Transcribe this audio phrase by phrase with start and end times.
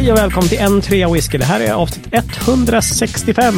[0.00, 1.38] Hej och välkommen till en trea whisky.
[1.38, 3.54] Det här är avsnitt 165.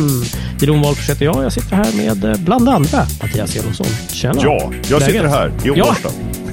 [0.60, 1.44] Jeroen Wahlfors heter jag.
[1.44, 3.86] Jag sitter här med eh, bland andra Mattias Elofsson.
[4.12, 4.40] Tjena!
[4.42, 5.30] Ja, jag sitter Läget?
[5.30, 5.96] här i Ja.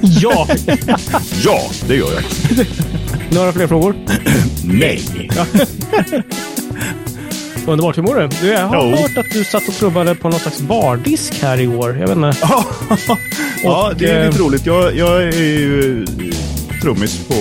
[0.00, 0.46] Ja!
[1.44, 2.22] Ja, det gör jag.
[3.34, 3.94] Några fler frågor?
[4.64, 5.02] Nej.
[7.66, 7.98] Underbart.
[7.98, 8.28] Hur mår du?
[8.40, 8.46] du?
[8.48, 11.98] Jag har hört att du satt och trubbade på någon slags bardisk här i år.
[12.00, 12.36] Jag vet inte.
[13.62, 14.66] ja, det är eh, lite roligt.
[14.66, 16.49] Jag, jag är ju eh,
[16.80, 17.34] trummis på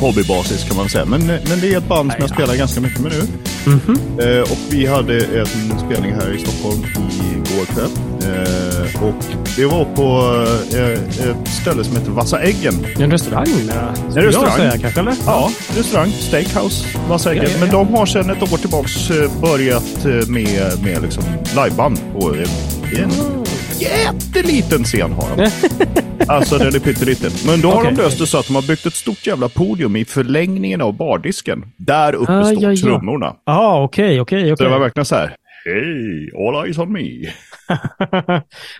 [0.00, 1.04] hobbybasis kan man säga.
[1.04, 3.22] Men, men det är ett band som jag spelar ganska mycket med nu.
[4.24, 6.84] Eh, och vi hade en spelning här i Stockholm
[7.54, 7.90] igår kväll.
[8.24, 9.24] Eh, och
[9.56, 10.34] det var på
[10.76, 12.86] eh, ett ställe som heter Vassa Äggen.
[12.98, 13.94] En restaurang mera.
[14.16, 14.50] En restaurang.
[14.50, 15.14] Jag säga, kanske, eller?
[15.26, 17.44] Ja, restaurang, steakhouse, Vassa Äggen.
[17.44, 17.60] Ja, ja, ja.
[17.60, 22.34] Men de har sedan ett år tillbaks eh, börjat eh, med, med liksom liveband på
[22.34, 22.46] en,
[23.02, 23.43] en
[23.80, 25.50] jätteliten scen har de.
[26.28, 27.30] alltså den är pytteliten.
[27.46, 27.92] Men då har Okej.
[27.96, 30.96] de löst det så att de har byggt ett stort jävla podium i förlängningen av
[30.96, 31.64] bardisken.
[31.76, 32.76] Där uppe Ah, står ja, ja.
[32.76, 33.34] trummorna.
[33.44, 34.68] Ja, okej, okej, Så det okej.
[34.68, 35.36] var verkligen så här.
[35.66, 37.00] Hej, all eyes on me.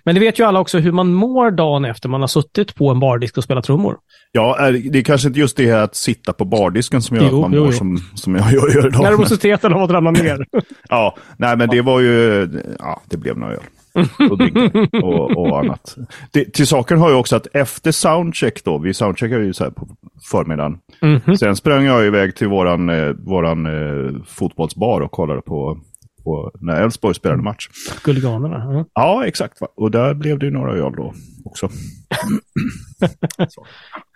[0.05, 2.89] Men det vet ju alla också hur man mår dagen efter man har suttit på
[2.91, 3.97] en bardisk och spelat trummor.
[4.33, 7.35] Ja, det är kanske inte just det här att sitta på bardisken som gör Jo,
[7.37, 7.79] att man jo, mår jo.
[7.79, 9.03] som, som jag gör idag.
[9.03, 10.47] Nervositeten av att ramla ner.
[10.89, 12.49] Ja, nej men det var ju,
[12.79, 13.61] ja det blev några öl.
[14.31, 15.97] Och och, och annat.
[16.33, 19.71] Det, till saken har ju också att efter soundcheck då, vi soundcheckar ju så här
[19.71, 19.89] på
[20.31, 20.79] förmiddagen.
[21.03, 21.37] Mhm.
[21.37, 25.79] Sen sprang jag iväg till våran, eh, våran eh, fotbollsbar och kollade på,
[26.25, 27.69] på när Elfsborg spelade match.
[28.05, 28.73] Guliganerna.
[28.73, 28.85] Ja.
[28.95, 29.61] Ja, exakt.
[29.61, 29.67] Va?
[29.77, 31.15] Och där blev det ju några öl då
[31.45, 31.69] också.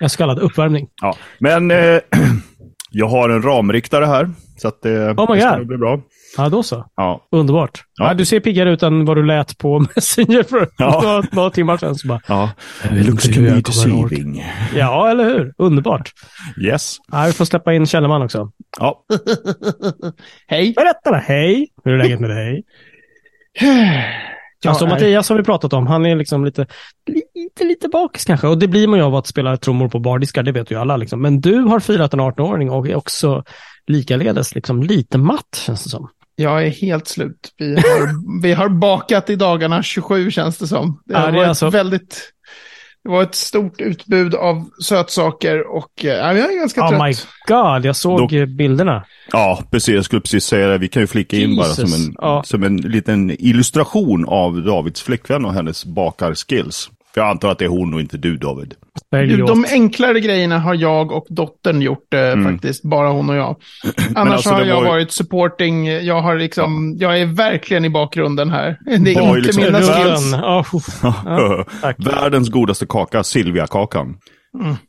[0.00, 0.88] En så kallad uppvärmning.
[1.02, 1.76] Ja, men eh,
[2.90, 4.30] jag har en ramriktare här.
[4.56, 6.00] Så att det, Oh det ska bli bra.
[6.36, 6.84] Ja, då så.
[6.96, 7.84] Ja, Underbart.
[7.94, 8.08] Ja.
[8.08, 8.14] Ja.
[8.14, 11.00] du ser piggare ut än vad du lät på Messenger för Ja.
[11.04, 11.94] några, några timmar sedan.
[11.94, 12.50] Så bara, ja.
[12.90, 14.44] vet looks to be deceiving.
[14.74, 15.52] ja, eller hur?
[15.58, 16.12] Underbart.
[16.62, 16.96] Yes.
[17.12, 18.50] Ja, vi får släppa in Källeman också.
[18.78, 19.04] Ja,
[20.46, 20.72] Hej!
[20.76, 21.16] Berätta då.
[21.16, 21.68] Hej!
[21.84, 22.64] Hur är läget med dig?
[24.66, 25.86] alltså är- Mattias har vi pratat om.
[25.86, 26.66] Han är liksom lite,
[27.34, 28.46] lite, lite bakis kanske.
[28.46, 30.96] Och det blir man ju av att spela trummor på bardiskar, det vet ju alla.
[30.96, 31.22] Liksom.
[31.22, 33.44] Men du har firat en 18-åring och är också
[33.86, 36.08] likaledes liksom lite matt, känns det som.
[36.36, 37.52] Jag är helt slut.
[37.58, 41.02] Vi har, vi har bakat i dagarna 27 känns det som.
[41.06, 42.32] Det, Ja, har det är varit alltså- väldigt...
[43.08, 47.02] Det var ett stort utbud av sötsaker och ja, jag är ganska Oh trött.
[47.02, 47.14] my
[47.54, 49.04] god, jag såg Då- bilderna.
[49.32, 49.94] Ja, precis.
[49.94, 50.78] Jag skulle precis säga det.
[50.78, 52.42] Vi kan ju flika in bara som en, Ja.
[52.46, 56.90] som en liten illustration av Davids flickvän och hennes bakarskills.
[57.14, 58.74] För jag antar att det är hon och inte du, David.
[59.10, 59.48] Berlioz.
[59.48, 63.56] De enklare grejerna har jag och dottern gjort eh, faktiskt, bara hon och jag.
[64.14, 67.90] Annars alltså, har jag var ju- varit supporting, jag har liksom, jag är verkligen i
[67.90, 68.78] bakgrunden här.
[68.84, 70.32] Det är inte liksom mina världens- skills.
[70.32, 71.00] Ja, uff.
[71.02, 71.64] Ja.
[71.98, 74.16] Världens godaste kaka, Silviakakan.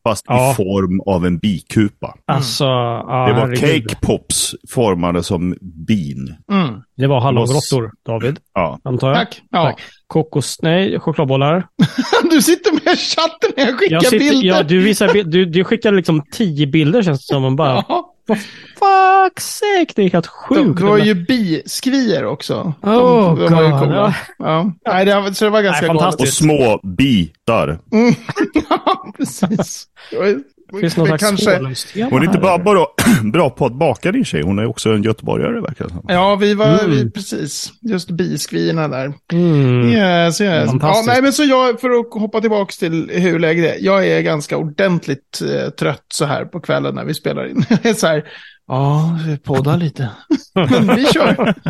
[0.07, 0.51] Fast Ja.
[0.51, 2.15] i form av en bikupa.
[2.27, 3.89] Alltså, ja, det var herregud.
[3.89, 6.35] cake pops formade som bin.
[6.51, 6.81] Mm.
[6.97, 8.39] Det var hallongrottor, David.
[8.53, 8.79] Ja.
[8.83, 9.17] Antar jag.
[9.17, 9.41] Tack.
[9.51, 9.63] Ja.
[9.63, 9.81] Tack.
[10.07, 11.67] Kokos, nej, chokladbollar.
[12.31, 14.47] Du sitter med chatten när jag skickar Jag sitter, bilder.
[14.47, 17.41] ja, du, visar, du, du skickade liksom tio bilder känns det som.
[17.41, 18.08] Man bara, Ja.
[18.35, 20.81] Fuck sake, det är helt Det sjukt.
[20.81, 22.73] var ju biskrier också.
[22.81, 23.95] De, Oh, de var ju coola.
[23.95, 24.13] Ja.
[24.45, 24.71] Ja.
[24.93, 26.13] Nej, det, var- så det var ganska Nej.
[26.19, 27.79] Och små bitar.
[28.69, 29.87] Ja, precis.
[30.69, 32.85] Det var- Finns någon slags kanske- Hon är inte här, bara, bara
[33.33, 36.05] bra på att baka din tjej, hon är också en göteborgare verkar det som.
[36.07, 36.91] Ja, vi var, Mm.
[36.91, 39.13] vi, precis, just biskvierna där.
[39.33, 39.89] Mm.
[39.89, 40.69] Yes, yes.
[40.81, 43.85] Ja, nej, men så jag, för att hoppa tillbaka till hur läget är.
[43.85, 47.65] Jag är ganska ordentligt eh, trött så här på kvällen när vi spelar in.
[47.95, 48.23] Så här,
[48.67, 50.09] ja, vi poddar lite.
[50.53, 51.53] men vi kör.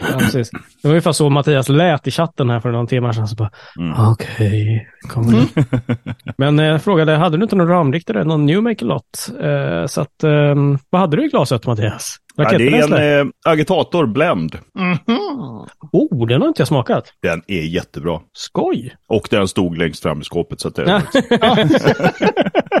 [0.00, 0.50] Ja, precis.
[0.50, 3.28] Det var ungefär så Mattias lät i chatten här för någon timme sedan.
[3.28, 3.94] Så bara, Mm.
[4.10, 5.64] Okej, det.
[6.38, 9.28] Men eh, jag frågade, hade du inte någon ramriktare, någon new make lot?
[9.42, 10.54] Eh, så att, eh,
[10.90, 12.16] vad hade du i glaset Mattias?
[12.38, 14.58] Ja, det är en eh, agitator blend.
[14.78, 14.98] Mhm.
[15.92, 17.12] Oh, den har inte jag smakat.
[17.22, 18.20] Den är jättebra.
[18.32, 18.94] Skoj!
[19.08, 20.60] Och den stod längst fram i skåpet.
[20.60, 21.02] Så att det.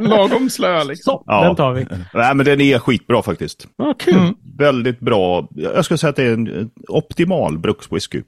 [0.00, 1.12] Lagom slö liksom.
[1.12, 1.44] Så, Ja.
[1.44, 1.86] den tar vi.
[2.14, 3.66] Nej, men den är skitbra faktiskt.
[3.76, 4.14] Ja, kul.
[4.16, 4.34] Mm.
[4.58, 5.48] Väldigt bra.
[5.54, 6.66] Jag skulle säga att det är en eh,
[7.06, 8.22] optimal brukswhisky.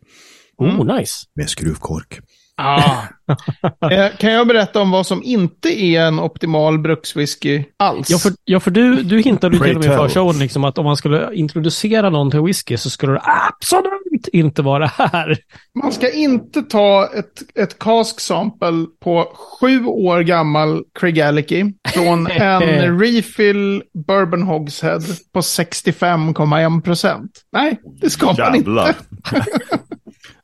[0.58, 1.26] Oh, nice.
[1.34, 2.20] Med skruvkork.
[2.56, 3.02] Ah.
[3.90, 8.10] Eh, kan jag berätta om vad som inte är en optimal brukswhisky alls?
[8.10, 10.78] Ja, för, ja, för du, du hintade ju till och med i förshowen liksom att
[10.78, 15.38] om man skulle introducera någon till whisky så skulle det absolut inte vara här.
[15.82, 23.00] Man ska inte ta ett, ett cask sample på sju år gammal Craigellachie från en
[23.00, 27.30] refill Bourbon Hogshead på 65,1 procent.
[27.52, 28.70] Nej, det ska man inte.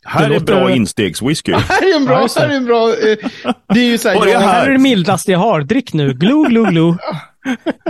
[0.06, 1.52] Här Det är bra instegswhisky.
[1.68, 2.40] Här är en bra, det.
[2.40, 3.30] här är en bra, eh,
[3.74, 4.38] det är ju så här, här.
[4.38, 5.60] Här är det mildaste jag har.
[5.60, 6.12] Drick nu.
[6.12, 6.96] Glo, glo, glo.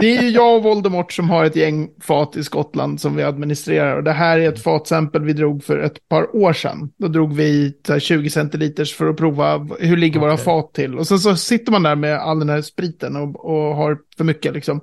[0.00, 3.22] Det är ju jag och Voldemort som har ett gäng fat i Skottland som vi
[3.22, 3.96] administrerar.
[3.96, 6.90] Och det här är ett fatsämpel vi drog för ett par år sedan.
[6.98, 10.98] Då drog vi 20 centiliters för att prova hur ligger våra fat till.
[10.98, 14.24] Och sen så sitter man där med all den här spriten och, och har för
[14.24, 14.80] mycket liksom.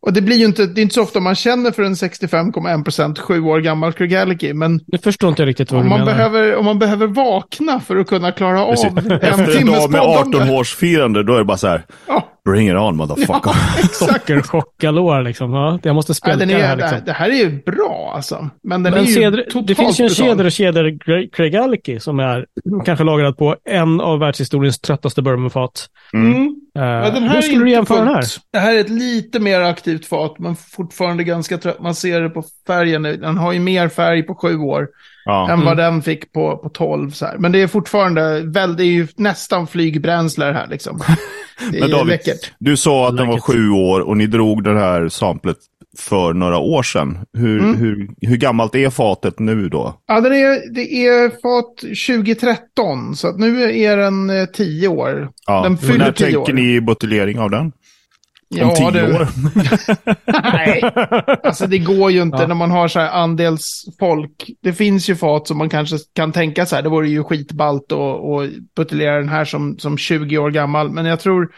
[0.00, 3.20] Och det blir ju inte, det är inte så ofta man känner för en 65,1%
[3.20, 4.80] sju år gammal Krigaliki, men...
[4.86, 6.14] Det förstår inte jag riktigt vad om du man menar.
[6.14, 8.90] Behöver, om man behöver vakna för att kunna klara av Precis.
[8.90, 10.38] en Efter en timmes dag med poddande.
[10.38, 11.86] 18-årsfirande, då är det bara så här.
[12.06, 13.50] Ja, Bring it on motherfucker.
[13.78, 13.94] exakt.
[13.94, 15.52] Sockerchock galore liksom.
[15.52, 16.98] Ja, jag måste Ja, spela den det är, här det, liksom.
[16.98, 18.50] här, det här är ju bra alltså.
[18.62, 21.56] Men den är Men ju ceder, totalt det finns ju en kedja och kedjor, Craig
[21.56, 22.46] Alki, som är
[22.84, 25.86] kanske lagrad på en av världshistoriens tröttaste bourbonfat.
[26.12, 26.42] Mm.
[26.78, 28.24] Uh, Ja, den här hur är skulle du jämföra den här?
[28.52, 31.80] Det här är ett lite mer aktivt fat, men fortfarande ganska trött.
[31.80, 33.02] Man ser det på färgen.
[33.02, 34.88] Den har ju mer färg på sju år
[35.24, 35.50] Ja.
[35.50, 37.10] än vad den fick på, på 12.
[37.10, 37.38] Så här.
[37.38, 41.00] Men det är fortfarande, väl, det är ju nästan flygbränsle här liksom.
[41.72, 42.52] Det Men David, läckert.
[42.58, 45.56] du sa att den var sju år och ni drog det här samplet
[45.98, 47.18] för några år sedan.
[47.38, 47.76] Hur, Mm.
[47.76, 49.94] hur, hur gammalt är fatet nu då?
[50.06, 55.28] Ja, den är, det är fat 2013, så att nu är den eh, 10 år.
[55.46, 55.62] Ja.
[55.62, 56.52] Den fyller när 10 tänker år.
[56.52, 57.72] ni buteljering av den?
[58.50, 59.14] Om Ja, tio du.
[59.14, 59.28] år?
[60.42, 60.82] Nej,
[61.44, 62.46] alltså det går ju inte Ja.
[62.46, 64.50] när man har så här andelsfolk.
[64.62, 67.92] Det finns ju fat som man kanske kan tänka så här, det vore ju skitballt
[67.92, 70.90] och, och buteljera den här som, som 20 år gammal.
[70.90, 71.48] Men jag tror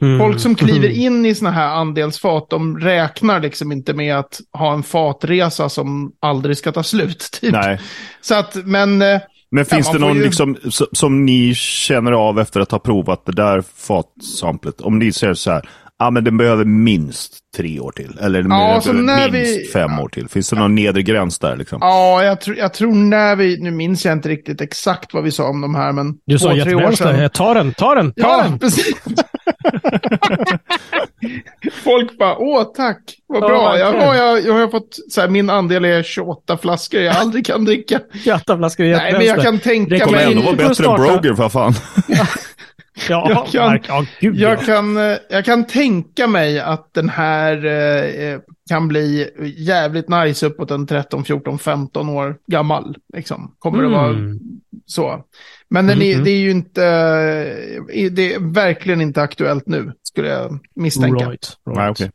[0.00, 0.18] Mm.
[0.18, 4.72] folk som kliver in i såna här andelsfat, de räknar liksom inte med att ha
[4.74, 7.28] en fatresa som aldrig ska ta slut.
[7.40, 7.52] Typ.
[7.52, 7.80] Nej.
[8.20, 9.02] Så att, men...
[9.02, 9.20] eh,
[9.50, 13.26] Men finns det någon ju- liksom, s- som ni känner av efter att ha provat
[13.26, 14.80] det där fatsamplet?
[14.80, 15.68] Om ni säger så här,
[15.98, 18.18] ja men den behöver minst tre år till.
[18.20, 20.28] Eller den Ja, behöver så när minst vi- fem år till.
[20.28, 21.78] Finns det någon nedre gräns där liksom?
[21.80, 25.30] Ja, jag, tror- jag tror när vi, nu minns jag inte riktigt exakt vad vi
[25.30, 27.28] sa om de här, men Du sa två, tre år jättebra.
[27.28, 28.58] Ta den, ta den, ta Ja, den!
[28.58, 28.94] precis.
[31.84, 33.78] Folk bara, åh tack, vad Ja, bra.
[33.78, 37.46] Jag, har, jag, jag har fått, så här, min andel är 28 flaskor jag aldrig
[37.46, 38.00] kan dricka.
[38.24, 40.32] Jätteflaskor är Nej, men jag kan tänka Det Det kommer mig...
[40.32, 41.74] ändå vara bättre än Broger för fan.
[43.08, 44.48] Ja, jag kan- ja, gud ja.
[44.48, 48.40] Jag kan, eh, jag kan tänka mig att den här eh, eh,
[48.70, 52.96] kan bli jävligt nice uppåt en 13, 14, 15 år gammal.
[53.16, 53.54] Liksom.
[53.58, 54.38] Kommer det vara Mm.
[54.86, 55.24] så.
[55.70, 56.24] Men den är, Mhm.
[56.24, 56.84] det är ju inte,
[57.94, 61.24] eh, det är verkligen inte aktuellt nu, skulle jag misstänka.
[61.24, 61.76] Right, right.
[61.76, 62.10] Nej, okej.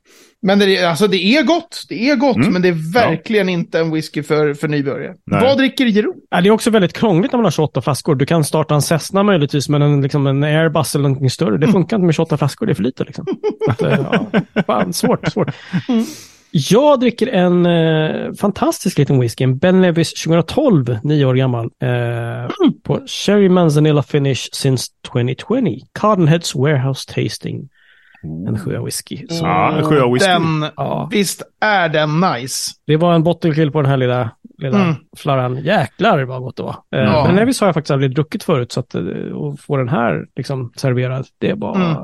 [0.46, 2.54] Men det är, alltså det är gott, det är gott, Mm.
[2.54, 5.14] men det är verkligen inte en whisky för, för nybörjare.
[5.26, 5.42] Nej.
[5.44, 6.14] Vad dricker Jero?
[6.30, 8.16] Ja, det är också väldigt krångligt när man har 28 flaskor.
[8.16, 11.58] Du kan starta en Cessna möjligtvis, men en, liksom en Airbus eller någonting större.
[11.58, 13.04] Det funkar inte med 28 flaskor, det är för lite.
[13.04, 13.26] Liksom.
[13.70, 14.00] Att, eh,
[14.54, 15.50] ja, fan, svårt, svårt.
[16.56, 21.66] Jag dricker en eh, fantastisk liten whisky, en Ben Nevis 2012, nio år gammal.
[21.66, 22.52] Eh,
[22.84, 25.78] På Sherry Manzanilla Finish since 2020.
[26.00, 27.70] Cardinheads Warehouse Tasting.
[28.48, 29.28] En sjö whisky.
[29.30, 30.28] Så, Ja, en sjö whisky.
[30.30, 32.72] Den, ja, visst är den nice.
[32.88, 34.96] det var en bottenkill på den här lilla, lilla Mm.
[35.18, 35.64] flarran.
[35.64, 36.76] Jäklar vad gott det var.
[36.96, 37.24] Eh, Ja.
[37.26, 39.02] Men Nevis har jag faktiskt aldrig druckit förut, så att eh,
[39.60, 41.76] få den här liksom serverad, det är bara...
[41.86, 41.98] Mm.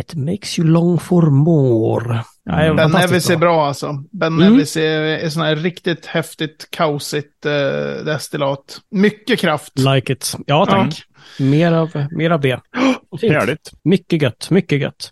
[0.00, 2.20] It makes you long for more.
[2.44, 3.92] Ja, Ben Nevis är bra alltså.
[4.12, 4.52] Ben Mm.
[4.52, 8.78] Nevis är, är sån här riktigt häftigt, kaosigt eh, destillat.
[8.90, 9.72] Mycket kraft.
[9.78, 10.36] Like it.
[10.46, 11.02] Ja, tack.
[11.38, 12.60] Mer, av, mer av det.
[13.22, 13.70] Härligt.
[13.84, 15.10] Mycket gött, mycket gött.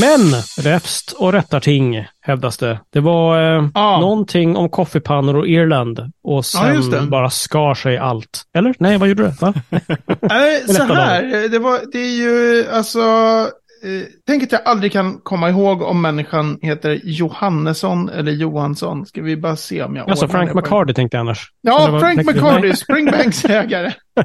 [0.00, 0.20] Men
[0.64, 2.78] räfst och rättarting hävdas det.
[2.92, 4.00] Det var eh, Ja.
[4.00, 6.82] någonting om koffepannor och Irland och det.
[6.82, 8.42] sen bara skar sig allt.
[8.56, 8.74] Eller?
[8.78, 9.28] Nej, vad gjorde du?
[9.40, 9.54] Va?
[10.20, 13.00] Nej, så här, eh, det, var, det är ju alltså...
[13.84, 19.06] Eh, tänk att jag aldrig kan komma ihåg om människan heter Johannesson eller Johansson.
[19.06, 21.52] Ska vi bara se om jag Alltså Frank det McCarty tänkte jag annars.
[21.62, 22.26] Ja, vad- Frank?
[22.26, 23.92] McCarty, Springbanks ägare.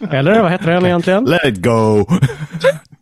[0.10, 1.24] Eller vad heter han egentligen?
[1.24, 2.06] Let it go!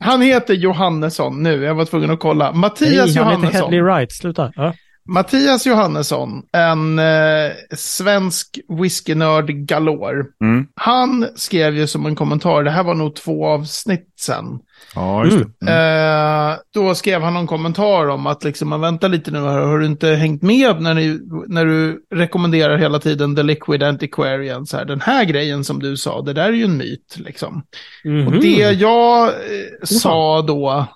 [0.00, 2.52] Han heter Johannesson nu, jag var tvungen att kolla.
[2.52, 3.73] Mattias Nej, han heter Johannesson.
[3.73, 4.12] Hedley Wright.
[4.12, 4.52] Sluta.
[4.57, 4.75] Ja.
[5.09, 10.25] Mattias Johannesson, en eh, svensk whiskynörd galore.
[10.41, 10.67] Mm.
[10.75, 14.59] Han skrev ju som en kommentar, det här var nog två avsnitt sen.
[14.95, 15.71] Ja, just det.
[15.71, 16.50] Mm.
[16.50, 19.79] Eh, då skrev han någon kommentar om att liksom, men vänta lite nu här, har
[19.79, 24.67] du inte hängt med när, ni, när du rekommenderar hela tiden The Liquid Antiquarian?
[24.67, 27.62] Så här, den här grejen som du sa, det där är ju en myt liksom.
[28.05, 28.27] Mhm.
[28.27, 29.33] Och det jag eh,
[29.85, 30.87] sa då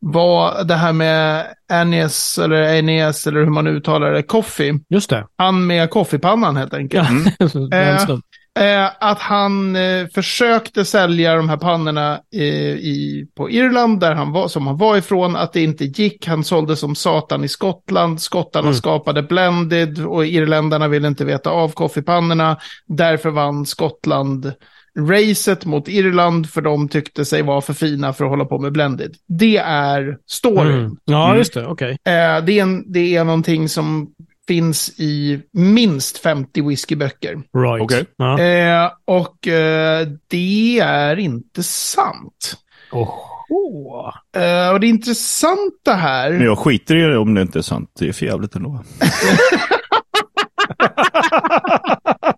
[0.00, 4.80] var det här med Anis eller Aeneas eller hur man uttalar det, Coffee.
[4.88, 5.26] Just det.
[5.36, 7.08] Han med koffepannan helt enkelt.
[7.38, 7.46] Ja.
[7.76, 8.18] En Eh.
[8.60, 12.42] Eh, att han eh, försökte sälja de här pannorna eh,
[12.74, 16.26] i, på Irland, där han var, som han var ifrån, att det inte gick.
[16.26, 18.20] Han sålde som satan i Skottland.
[18.20, 18.74] Skottarna Mm.
[18.74, 22.56] skapade blended och irländarna ville inte veta av koffepannorna.
[22.86, 24.52] Därför vann Skottland
[24.98, 28.72] racet mot Irland för de tyckte sig vara för fina för att hålla på med
[28.72, 29.14] blended.
[29.26, 30.78] Det är storyn.
[30.78, 30.96] Mm.
[31.04, 31.66] Ja, just det.
[31.66, 31.90] Okej.
[31.90, 34.10] Eh, det, är en, det är någonting som
[34.48, 37.32] finns i minst 50 whiskyböcker.
[37.32, 37.82] Right.
[37.82, 38.04] Okej.
[38.16, 38.40] Ja.
[38.40, 42.56] Eh, och eh, det är inte sant.
[42.92, 44.10] Oho.
[44.36, 46.30] Eh, och det intressanta här...
[46.30, 47.90] Men jag skiter i det om det inte är sant.
[47.98, 48.84] Det är för jävligt ändå.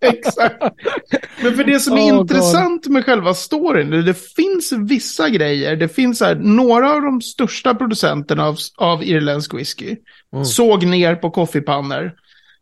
[0.00, 0.62] Exakt.
[1.42, 2.20] Men för det som är Oh, God.
[2.20, 5.76] intressant med själva storyn, det, det finns vissa grejer.
[5.76, 9.96] Det finns här, några av de största producenterna av, av irländsk whisky
[10.34, 10.44] Mm.
[10.44, 12.12] såg ner på koffepannor.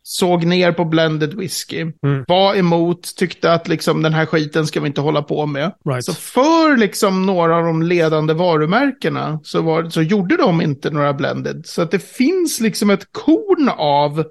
[0.02, 1.80] Såg ner på blended whisky.
[1.80, 2.24] Mm.
[2.28, 5.72] Var emot, tyckte att liksom, den här skiten ska vi inte hålla på med.
[5.88, 6.04] Right.
[6.04, 11.12] Så för liksom några av de ledande varumärkena så, var, så gjorde de inte några
[11.14, 11.62] blended.
[11.66, 14.24] Så att det finns liksom ett korn av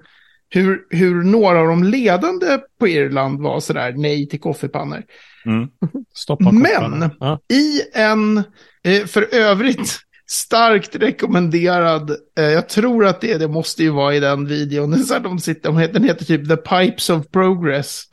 [0.50, 5.04] hur, hur några av de ledande på Irland var sådär nej till koffepannor.
[5.46, 5.68] Mm.
[6.14, 7.10] Stoppa Men-.
[7.20, 7.40] Ja.
[7.54, 8.38] I en,
[8.84, 14.20] eh, för övrigt, starkt rekommenderad, eh, jag tror att det, det måste ju vara i
[14.20, 18.04] den videon, så här, de sitter, den heter typ The Pipes of Progress.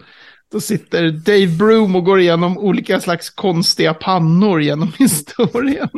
[0.52, 5.88] Då sitter Dave Broom och går igenom olika slags konstiga pannor genom historien.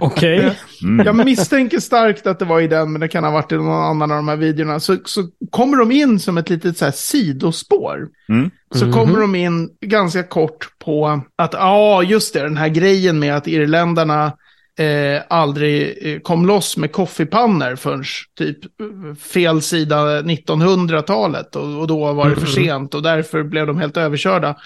[0.00, 0.56] Okej.
[0.82, 1.06] Mm.
[1.06, 3.68] Jag misstänker starkt att det var i den, men det kan ha varit i någon
[3.84, 4.80] annan av de här videorna.
[4.80, 8.08] Så, så kommer de in som ett litet så här sidospår.
[8.28, 8.50] Mm.
[8.74, 8.92] Så Mhm.
[8.92, 13.46] kommer de in ganska kort på att, ja, just det, den här grejen med att
[13.46, 14.32] irländarna
[14.80, 18.04] eh, aldrig eh, kom loss med koffepannor förrän
[18.38, 18.58] typ
[19.20, 21.56] fel sida 1900-talet.
[21.56, 22.52] Och, och då var det för Mhm.
[22.52, 24.56] sent och därför blev de helt överkörda.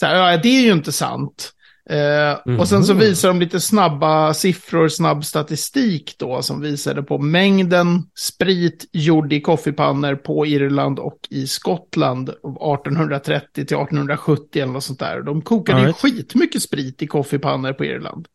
[0.00, 1.52] Så här, ja, det är ju inte sant.
[1.90, 3.00] Eh, Och sen så Mhm.
[3.00, 9.40] visar de lite snabba siffror, snabb statistik då som visade på mängden sprit gjord i
[9.40, 15.22] koffepannor på Irland och i Skottland 1830 till 1870 eller något sånt där.
[15.22, 16.00] De kokade ju Alright.
[16.00, 18.26] skitmycket sprit i koffepannor på Irland.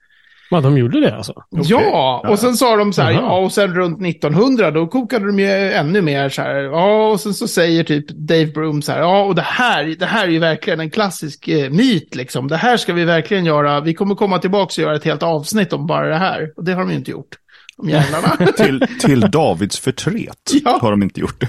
[0.53, 1.33] Ja, de gjorde det alltså?
[1.51, 1.65] Okej.
[1.69, 5.39] Ja, och sen sa de så här, ja, och sen runt 1900 då kokade de
[5.39, 9.00] ju ännu mer så här, ja, och sen så säger typ Dave Broom så här,
[9.00, 12.57] ja, och det här, det här är ju verkligen en klassisk eh, myt liksom, det
[12.57, 15.88] här ska vi verkligen göra, vi kommer komma tillbaka och göra ett helt avsnitt om
[15.88, 17.36] bara det här, och det har de ju inte gjort,
[17.77, 18.51] de jävlarna.
[18.57, 20.77] Till, till Davids förtret Ja.
[20.81, 21.48] har de inte gjort det.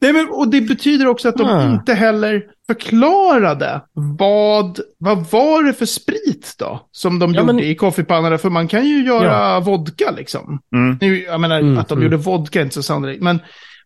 [0.00, 1.72] Nej, men, och det betyder också att de Ah.
[1.72, 3.80] inte heller förklarade
[4.18, 8.50] vad, vad var det för sprit då som de Ja, gjorde men- i koffepannorna, för
[8.50, 10.58] man kan ju göra vodka liksom.
[10.74, 10.98] Mm.
[11.00, 12.04] Nu, jag menar Mm, att de mm.
[12.04, 13.38] gjorde vodka är inte så sannolikt, men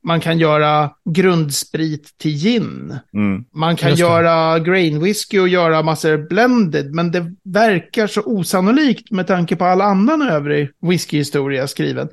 [0.02, 2.98] man kan göra grundsprit till gin.
[3.14, 3.44] Mm.
[3.54, 4.06] Man kan Just det.
[4.08, 9.64] göra grain whisky och göra massor blended, men det verkar så osannolikt med tanke på
[9.64, 12.08] all annan övrig whiskyhistoria skriven.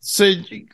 [0.00, 0.24] Så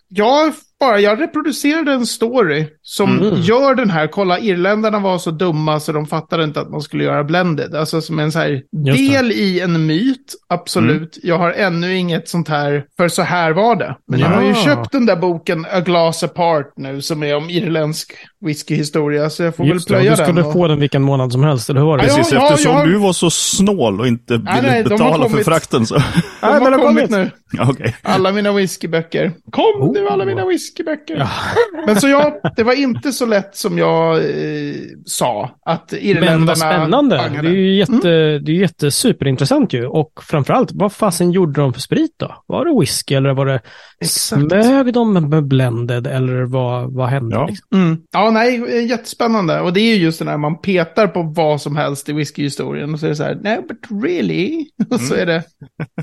[0.09, 3.41] jag bara, jag reproducerade en story som Mm.
[3.41, 7.05] gör den här, kolla irländarna var så dumma så de fattade inte att man skulle
[7.05, 7.75] göra blended.
[7.75, 8.63] Alltså som en så här
[8.95, 11.19] del i en myt, absolut.
[11.23, 13.97] Jag har ännu inget sånt här, för så här var det.
[14.11, 14.55] Men jag har ju Ja.
[14.55, 19.57] köpt den där boken A Glass Apart nu, som är om irländsk whiskyhistoria, så jag
[19.57, 20.27] får Just väl det, plöja du den.
[20.27, 22.07] skulle och- få den vilken månad som helst, eller hur var det?
[22.07, 24.99] Ja, Precis, ja, eftersom jag du var så snål och inte ville nej, de har
[24.99, 25.45] betala för kommit.
[25.45, 25.95] frakten så...
[25.95, 26.03] De
[26.43, 27.11] Nej, har men det har kommit kommit.
[27.27, 27.31] nu.
[27.53, 27.97] Ja, Okej.
[28.03, 29.33] Alla mina whiskyböcker.
[29.53, 31.29] Kom nu alla mina whiskyböcker.
[31.87, 34.75] Men så jag, det var inte så lätt som jag eh,
[35.07, 37.17] sa, att irländarna Men vad spännande.
[37.43, 39.87] Det är ju jätte, det är ju jätte superintressant ju.
[39.87, 42.35] Och framförallt, vad fasen gjorde de för sprit då?
[42.47, 43.61] Var det whisky eller var det
[44.01, 44.43] Exakt.
[44.51, 47.37] smög de med blended eller vad, vad hände?
[47.37, 47.47] Ja.
[47.47, 47.67] Liksom?
[47.75, 47.99] Mm.
[48.13, 49.61] Ja, nej, jättespännande.
[49.61, 52.95] Och det är ju just det när man petar på vad som helst i whiskyhistorien.
[52.95, 54.67] Och så är det så här, nej, but really?
[54.91, 55.43] Och så är det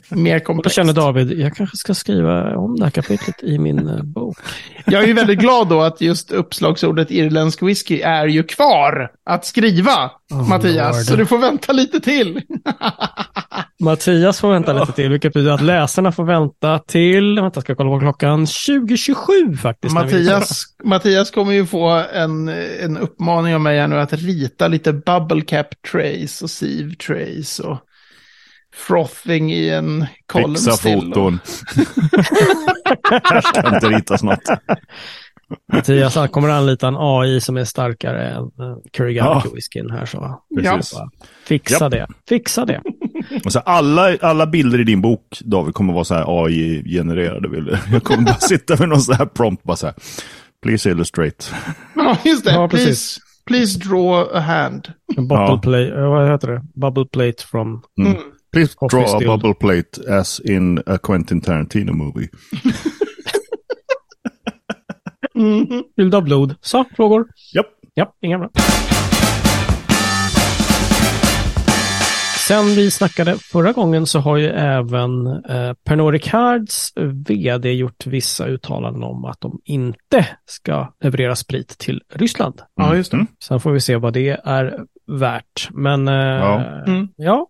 [0.10, 0.76] mer Och då komplext.
[0.76, 4.38] känner David, jag kanske ska skriva om det här kapitlet i min eh, bok.
[4.86, 9.46] Jag är ju väldigt glad då att just uppslagsordet irländsk whisky är ju kvar att
[9.46, 10.96] skriva, Oh, Mattias.
[10.96, 11.06] Lord.
[11.06, 12.42] Så du får vänta lite till.
[13.80, 17.78] Mattias får vänta lite till, vilket betyder att läsarna får vänta till, vänta ska jag
[17.78, 19.94] kolla på klockan, 2027 faktiskt.
[19.94, 22.48] Mattias, Mattias kommer ju få en,
[22.80, 27.60] en uppmaning av mig här nu att rita lite bubble cap trays och sieve trays
[27.60, 27.78] och
[28.76, 31.40] frothing i en column Fixa foton.
[33.24, 34.50] Här ska inte ritas något.
[35.74, 39.44] Mattias kommer anlita en AI som är starkare än uh, Curry Ja.
[39.56, 40.42] whiskyn här så.
[40.56, 41.00] Precis.
[41.46, 41.92] Fixa Japp.
[41.92, 42.08] det.
[42.30, 42.82] Fixa det.
[43.46, 47.80] Och så alla, alla bilder i din bok, David, kommer vara så här AI-genererade bilder.
[47.92, 49.96] Jag kommer bara sitta med någon så här prompt, bara så här.
[50.64, 51.46] Please illustrate.
[51.96, 52.52] Ja, just det.
[52.52, 53.20] Ja, precis.
[53.48, 54.88] please, please draw a hand.
[55.16, 55.60] Ja.
[55.64, 56.62] plate, eh, vad heter det?
[56.76, 57.82] Bubble plate from...
[58.00, 58.18] Mm.
[58.54, 62.30] Please Coffee draw a bubble plate as in a Quentin Tarantino movie.
[65.36, 65.84] Mhm.
[65.96, 66.56] Vill du ha blod?
[66.62, 67.28] Så, frågor?
[67.54, 67.68] Japp.
[67.94, 68.50] Ja, inga bra.
[72.48, 76.94] sen vi snackade förra gången så har ju även eh, Pernod Ricards
[77.28, 82.62] vd gjort vissa uttalanden om att de inte ska leverera sprit till Ryssland.
[82.76, 83.26] Ja, just det.
[83.44, 85.70] Sen får vi se vad det är värt.
[85.72, 86.84] Men eh, ja.
[86.88, 87.08] Mm.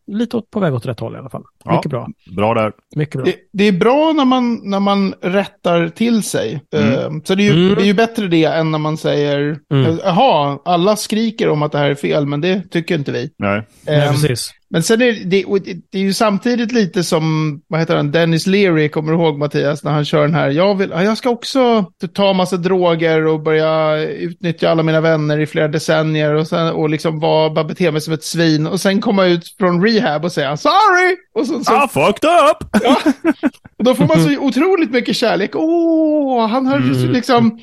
[0.07, 1.43] lite åt, på väg åt rätt håll i alla fall.
[1.63, 1.75] Ja.
[1.75, 2.07] Mycket bra.
[2.35, 2.71] Bra där.
[2.95, 3.25] Mycket bra.
[3.25, 6.61] Det, det är bra när man, när man rättar till sig.
[6.75, 6.93] Mm.
[6.93, 7.75] Eh, Så det är, ju, Mm.
[7.75, 9.99] det är ju bättre det än när man säger, Mm.
[10.03, 13.31] jaha, alla skriker om att det här är fel, men det tycker inte vi.
[13.37, 13.63] Nej.
[13.87, 14.51] Nej, Ehm, precis.
[14.69, 15.43] Men sen är det,
[15.91, 19.83] det, är ju samtidigt lite som, vad heter han, Dennis Leary, kommer du ihåg Mattias,
[19.83, 23.43] när han kör den här, jag, vill, ja, jag ska också ta massa droger och
[23.43, 27.91] börja utnyttja alla mina vänner i flera decennier och, sen, och liksom vara, bara bete
[27.91, 31.15] mig som ett svin och sen komma ut från rehab och säga sorry!
[31.35, 32.81] Och så, så, I fucked up!
[32.83, 32.97] ja.
[33.77, 35.51] och då får man så otroligt mycket kärlek.
[35.55, 37.11] Åh, han har Mm.
[37.11, 37.59] liksom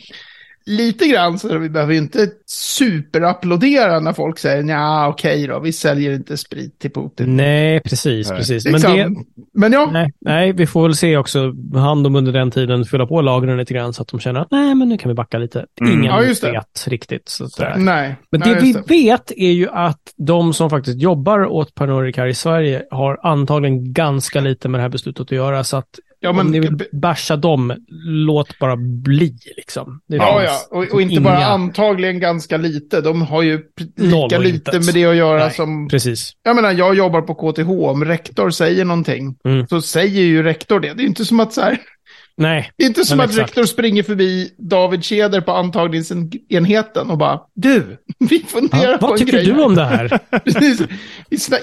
[0.66, 5.72] lite grann så vi behöver ju inte superapplådera när folk säger ja okej då, vi
[5.72, 7.36] säljer inte sprit till Putin.
[7.36, 8.38] Nej, precis, Nej.
[8.38, 8.64] precis.
[8.64, 8.96] Men Liksom.
[8.96, 9.14] det,
[9.54, 13.06] Men ja, nej, nej, vi får väl se också han de under den tiden fylla
[13.06, 15.38] på lagren lite grann så att de känner att nej, men nu kan vi backa
[15.38, 15.66] lite.
[15.80, 15.92] Mm.
[15.92, 16.52] Ingen Ja, just det.
[16.52, 17.28] vet riktigt.
[17.28, 18.16] Så att, Nej.
[18.30, 22.02] Men nej, det vi just vet är ju att de som faktiskt jobbar åt Pernod
[22.04, 25.64] Ricard i Sverige har antagligen ganska lite med det här beslutet att göra.
[25.64, 25.88] Så att
[26.22, 27.72] Ja, om men- ni vill basha dem,
[28.06, 30.00] låt bara bli liksom.
[30.08, 30.58] Det Ja, ja.
[30.70, 33.00] Och, och inte bara inga- antagligen ganska lite.
[33.00, 33.60] De har ju
[33.96, 35.50] lika lite med det att göra Nej.
[35.54, 35.88] som...
[35.88, 36.32] Precis.
[36.42, 37.68] Jag menar, jag jobbar på KTH.
[37.70, 39.66] Om rektor säger någonting, Mm.
[39.66, 40.94] så säger ju rektor det.
[40.94, 41.78] Det är inte som att så här...
[42.36, 43.48] Nej, inte som att exakt.
[43.48, 49.18] rektor springer förbi David Tjäder på antagningsenheten och bara Du, vi funderar ja, på vad
[49.18, 50.18] tycker grej du här." om det här?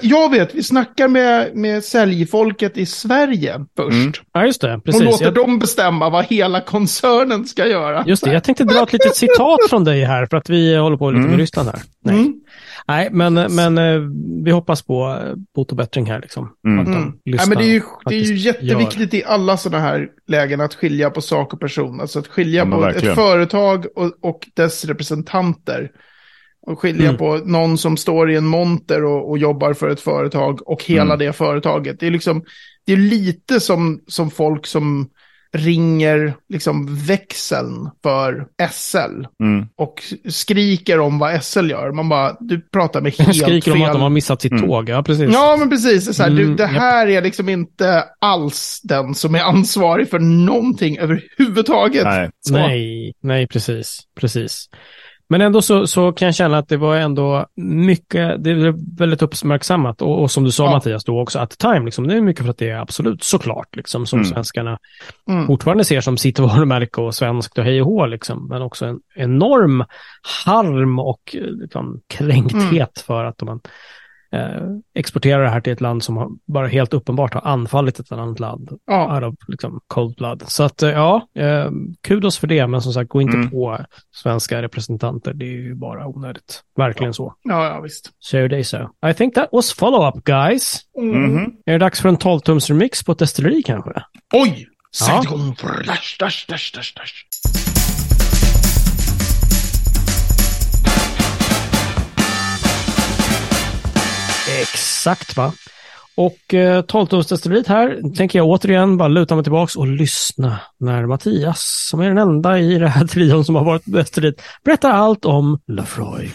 [0.02, 3.92] Jag vet, vi snackar med, med säljfolket i Sverige först.
[3.94, 4.12] Mm.
[4.32, 4.74] Ja, just det.
[4.74, 5.02] Och Precis.
[5.02, 8.04] låter Jag, dem bestämma vad hela koncernen ska göra.
[8.06, 10.96] just det, jag tänkte dra ett litet citat från dig här för att vi håller
[10.96, 11.38] på lite med Mm.
[11.40, 11.80] Ryssland här.
[12.04, 12.34] Nej, Mm.
[12.90, 14.00] Nej men, men eh,
[14.44, 16.52] vi hoppas på eh, bot och bättring här liksom.
[16.66, 16.78] Mm.
[16.78, 17.18] Att de Mm.
[17.24, 20.74] Nej, men det är ju, det är ju jätteviktigt i alla sådana här lägen att
[20.74, 22.00] skilja på sak och person.
[22.00, 23.10] Alltså att skilja Ja, på verkligen.
[23.10, 25.90] ett företag och, och dess representanter.
[26.66, 27.16] Och skilja Mm.
[27.18, 31.14] på någon som står i en monter och, och jobbar för ett företag och hela
[31.14, 31.18] Mm.
[31.18, 32.00] det företaget.
[32.00, 32.44] Det är liksom,
[32.86, 35.08] det är lite som, som folk som
[35.56, 39.66] ringer liksom växeln för SL Mm.
[39.76, 41.92] och skriker om vad SL gör.
[41.92, 44.66] Man bara, du pratar med helt Skriker om fel att de har missat sitt Mm.
[44.68, 45.30] tåg, ja precis.
[45.32, 46.16] Ja, men precis.
[46.16, 50.18] Så här, Mm, du, det här är liksom inte alls den som är ansvarig för
[50.18, 52.04] någonting överhuvudtaget.
[52.04, 52.30] Nej.
[52.40, 52.52] Så.
[52.52, 54.68] Nej, nej precis, precis.
[55.30, 59.22] Men ändå så, så kan jag känna att det var ändå mycket, det är väldigt
[59.22, 60.70] uppmärksammat och, och som du sa Ja.
[60.70, 63.76] Mattias då också, att time liksom, det är mycket för att det är absolut såklart
[63.76, 64.30] liksom som Mm.
[64.32, 64.78] svenskarna
[65.28, 65.46] Mm.
[65.46, 68.98] fortfarande ser som sitt varumärke och svenskt och hej och hå liksom, men också en
[69.16, 69.84] enorm
[70.44, 72.88] harm och eh, liksom, kränkthet Mm.
[73.06, 73.60] för att man
[74.32, 74.62] eh,
[74.94, 78.40] exporterar det här till ett land som har, bara helt uppenbart har anfallit ett annat
[78.40, 79.14] land Ja.
[79.14, 80.42] out of liksom, cold blood.
[80.46, 81.70] Så att eh, ja, eh,
[82.08, 83.50] kudos för det, men som sagt, gå inte Mm.
[83.50, 83.78] på
[84.14, 85.32] svenska representanter.
[85.34, 86.62] Det är ju bara onödigt.
[86.76, 87.34] Verkligen så.
[87.42, 88.10] Ja, ja, visst.
[88.18, 88.78] So they so.
[89.10, 90.80] I think that was follow-up guys.
[90.98, 91.22] Mm.
[91.22, 91.52] Mhm.
[91.66, 93.92] Är det dags för en 12-tums remix på ett destilleri kanske?
[94.34, 94.66] Oj!
[94.96, 95.22] Sätt Ja.
[95.22, 95.54] igång.
[95.86, 97.69] Dash, dash, dash, dash, dash.
[104.60, 105.52] Exakt va.
[106.14, 111.86] Och eh, 12-tumsdestilleriet här tänker jag återigen bara luta mig tillbaks och lyssna när Mattias,
[111.90, 115.24] som är den enda i det här trion som har varit på destilleriet, berättar allt
[115.24, 116.32] om Lafroig.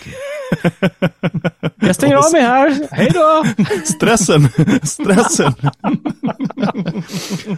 [1.82, 2.88] jag stänger av mig här.
[2.92, 3.46] Hej då!
[3.86, 4.50] Stressen,
[4.84, 5.54] stressen.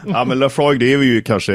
[0.05, 1.53] ja, men Lafroig, det är ju kanske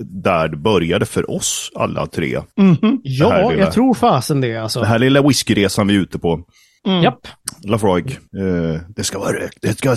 [0.00, 2.40] där det började för oss alla tre.
[2.56, 4.80] Det här Ja, lilla- jag tror fasen det alltså.
[4.80, 6.40] Den här lilla whiskyresan vi är ute på.
[6.86, 7.02] Mm.
[7.02, 7.28] Japp.
[7.64, 9.58] Lafroig, eh, det ska vara rökt.
[9.62, 9.96] Det, ska,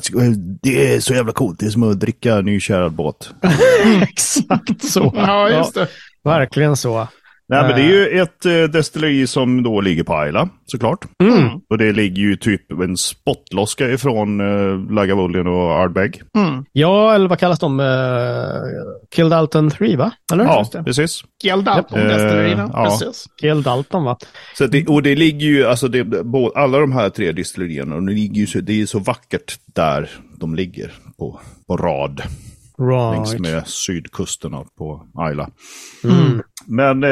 [0.62, 1.60] det är så jävla coolt.
[1.60, 3.34] Det är som att dricka nykärad båt.
[4.02, 5.14] Exakt så.
[5.16, 5.88] Ja, just det.
[6.24, 7.08] Verkligen så.
[7.50, 11.06] Nej, men det är ju ett eh, destilleri som då ligger på Ayla, såklart.
[11.24, 11.50] Mm.
[11.70, 16.22] Och det ligger ju typ en spottloska ifrån eh, Lagavulin och Ardbeg.
[16.38, 16.66] Mm.
[16.72, 17.80] Ja, eller vad kallas de?
[17.80, 18.48] Uh,
[19.16, 20.12] Kildalton 3, va?
[20.34, 20.44] Eller?
[20.46, 21.22] Ja, precis.
[21.44, 22.70] Gjeldan, Eh, destillerierna.
[22.74, 22.84] ja.
[22.86, 23.26] Precis.
[23.42, 24.18] Kildalton, va?
[24.58, 28.04] Så det, och det ligger ju, alltså det, bå- alla de här tre distillerierna, och
[28.04, 32.22] det, ligger ju så, det är så vackert där de ligger på, på rad.
[33.14, 33.40] Längs Right.
[33.42, 35.50] med sydkusterna på Ayla.
[36.04, 36.42] Mm.
[36.66, 37.10] Men eh,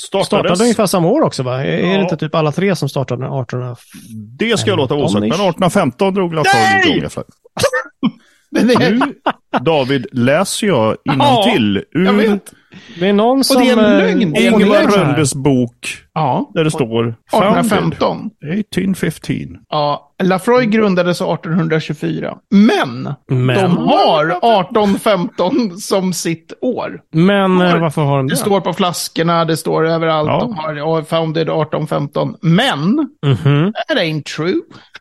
[0.00, 1.60] startades, Startade ungefär samma år också, va?
[1.60, 1.96] Är är Ja.
[1.96, 3.76] det inte typ alla tre som startade 1800?
[4.38, 5.34] det ska jag låta vara osagt, men 15-ish.
[5.34, 6.96] 1815 drog Nej!
[6.98, 7.10] igång.
[8.50, 9.00] Nu,
[9.60, 12.52] David, läser jag innantill jag ur vet.
[12.98, 13.62] Det är någon som...
[13.62, 14.32] det är en eh, lögn.
[14.68, 14.90] Lögn.
[14.90, 16.50] Röndes bok Ja.
[16.54, 16.86] Där det står
[17.30, 18.30] founded 1815.
[18.52, 19.58] 1815.
[19.68, 22.34] Ja, Lafroy grundades 1824.
[22.50, 23.56] Men, Men?
[23.56, 27.00] de har 1815 som sitt år.
[27.12, 28.36] Men eh, varför har de Det det?
[28.36, 30.28] står på flaskorna, det står överallt.
[30.28, 30.38] Ja.
[30.40, 32.36] De har founded 1815.
[32.42, 33.72] Men, Mhm.
[33.88, 34.54] that ain't true.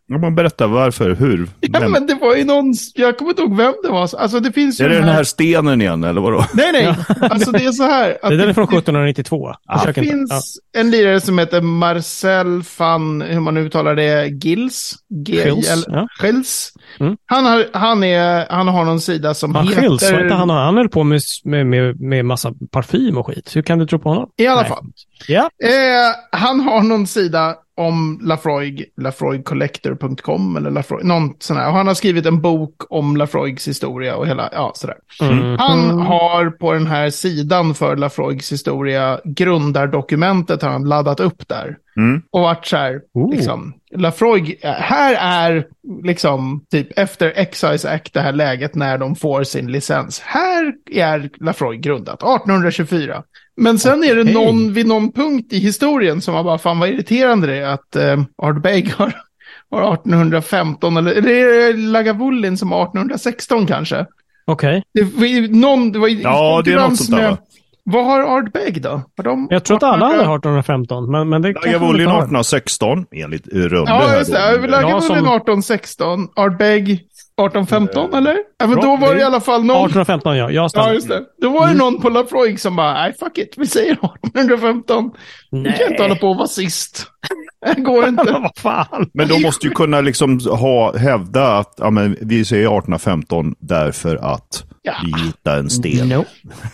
[0.08, 1.47] Ja, man berättar varför, hur.
[1.60, 4.02] Ja, Vem- men det var ju någon, jag kommer inte ihåg vem det var.
[4.02, 6.45] Alltså det finns ju Är det den här stenen igen, eller vadå?
[6.54, 6.95] Nej, nej.
[7.32, 8.17] Alltså det är så här.
[8.23, 9.54] Att Det där är från det, 1792.
[9.84, 10.02] det inte.
[10.04, 14.95] finns en lirare som heter Marcel van, hur man uttalar det, Gills.
[15.27, 16.07] Gills, ja.
[16.99, 17.17] Mm.
[17.25, 19.55] Han, har, han, är, han har någon sida som.
[19.55, 20.13] Han heter...
[20.13, 23.55] var inte han, han höll på med, med, med, med massa parfym och skit.
[23.55, 24.29] Hur kan du tro på honom?
[24.37, 24.69] I alla Nej.
[24.69, 24.85] fall.
[25.27, 25.49] Ja.
[25.63, 31.67] Eh, han har någon sida om Lafroig, lafroigcollector.com eller Lafroig, någon sån här.
[31.67, 34.97] Och han har skrivit en bok om Lafroigs historia och hela, ja sådär.
[35.21, 35.57] Mm.
[35.59, 41.77] Han har på den här sidan för Lafroigs historia, grundardokumentet har han laddat upp där.
[41.97, 42.21] Mm.
[42.32, 43.01] Och varit så här,
[43.32, 45.67] liksom, Lafroig, här är
[46.03, 50.19] liksom typ efter Excise Act det här läget när de får sin licens.
[50.19, 53.23] Här är Lafroig grundat, 1824.
[53.56, 56.89] Men sen är det någon vid någon punkt i historien som var bara, fan vad
[56.89, 59.13] irriterande det är att eh, Ardbeg har,
[59.71, 64.06] har 1815, eller, eller är det Lagavulin som har 1816 kanske?
[64.45, 64.84] Okej.
[64.93, 67.38] Det var ju någon, det var ju Ja, det är något sånt där, va?
[67.86, 68.89] Vad har Ardbeg då?
[68.89, 70.36] Har de Jag tror att alla hade 1800?
[70.60, 72.17] 1815, men, men det kanske de Lagavulin inte har.
[72.19, 74.39] 1816, enligt Runde Ja, just det.
[74.67, 78.38] Lagavulin som- 1816, Ardbeg 1815 eller?
[78.60, 79.76] Ja, men då var det i alla fall någon...
[79.86, 80.88] 1815 ja, jag stannar.
[80.88, 81.22] Ja, just det.
[81.41, 85.12] Då var det någon på Lafroig som bara, nej fuck it, vi säger 1815.
[85.52, 87.08] Vi kan inte hålla på och vara sist.
[87.76, 88.24] Det går inte.
[88.32, 89.10] Men vad fan.
[89.13, 94.15] Men de måste ju kunna liksom ha, hävda att ja, men vi säger 1815 därför
[94.15, 94.93] att Ja.
[95.26, 96.10] hittade en sten.
[96.10, 96.26] No.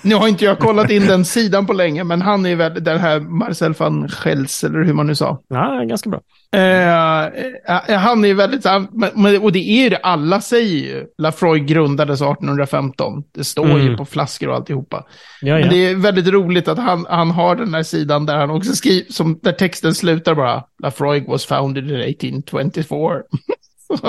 [0.02, 3.00] Nu har inte jag kollat in den sidan på länge, men han är väl den
[3.00, 5.41] här Marcel van Schels, eller hur man nu sa.
[5.48, 6.19] Ja, ganska bra.
[6.56, 11.06] Eh, eh, han är väldigt, men, men- och det är ju det, alla säger ju.
[11.17, 13.24] Lafroig grundades 1815.
[13.36, 13.98] Det står ju Mm.
[13.98, 15.06] på flaskor och alltihopa.
[15.41, 15.69] Ja, Men ja.
[15.69, 19.12] det är väldigt roligt att han, han har den här sidan där han också skriver,
[19.13, 20.63] som, där texten slutar bara.
[20.84, 23.10] Lafroig was founded in 1824.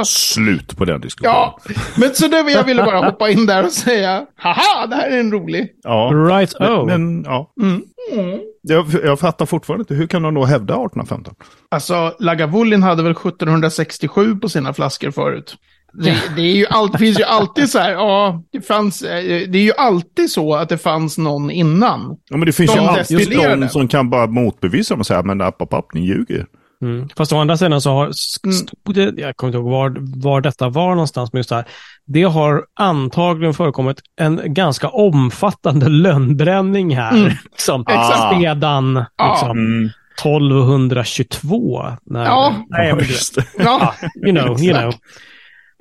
[0.05, 1.35] Slut på den diskussionen.
[1.35, 1.59] Ja,
[1.97, 5.21] men så det, jag ville bara hoppa in där och säga, haha, det här är
[5.21, 5.69] en rolig.
[5.83, 6.11] Ja.
[6.31, 6.87] Right, Men, oh.
[6.87, 7.53] men ja.
[7.63, 8.41] Mm.
[8.63, 9.95] Jag, jag fattar fortfarande inte.
[9.95, 11.35] Hur kan de då hävda 1815?
[11.69, 15.57] Alltså, Lagavulin hade väl 1767 på sina flaskor förut.
[15.93, 19.59] Det, det, är ju all, det finns ju alltid så här, ja, det fanns, det
[19.59, 22.17] är ju alltid så att det fanns någon innan.
[22.29, 25.41] Ja, men det finns De ju alltid de som kan bara motbevisa och säga men
[25.41, 26.47] app, app, app, ni ljuger.
[26.83, 27.09] Mm.
[27.17, 28.57] Fast å andra sidan så har, sk- Mm.
[28.57, 31.65] stod det, jag kommer inte ihåg var, var detta var någonstans, men just det här.
[32.07, 37.13] Det har antagligen förekommit en ganska omfattande lönnbränning här.
[37.17, 37.25] Mm.
[37.51, 38.41] Liksom, Exakt.
[38.43, 39.91] Sedan liksom, Mm.
[40.23, 41.87] 1222.
[42.07, 42.55] När, Ja.
[42.69, 43.45] nej, just det.
[43.59, 43.95] Ja,
[44.27, 44.95] you know, you know.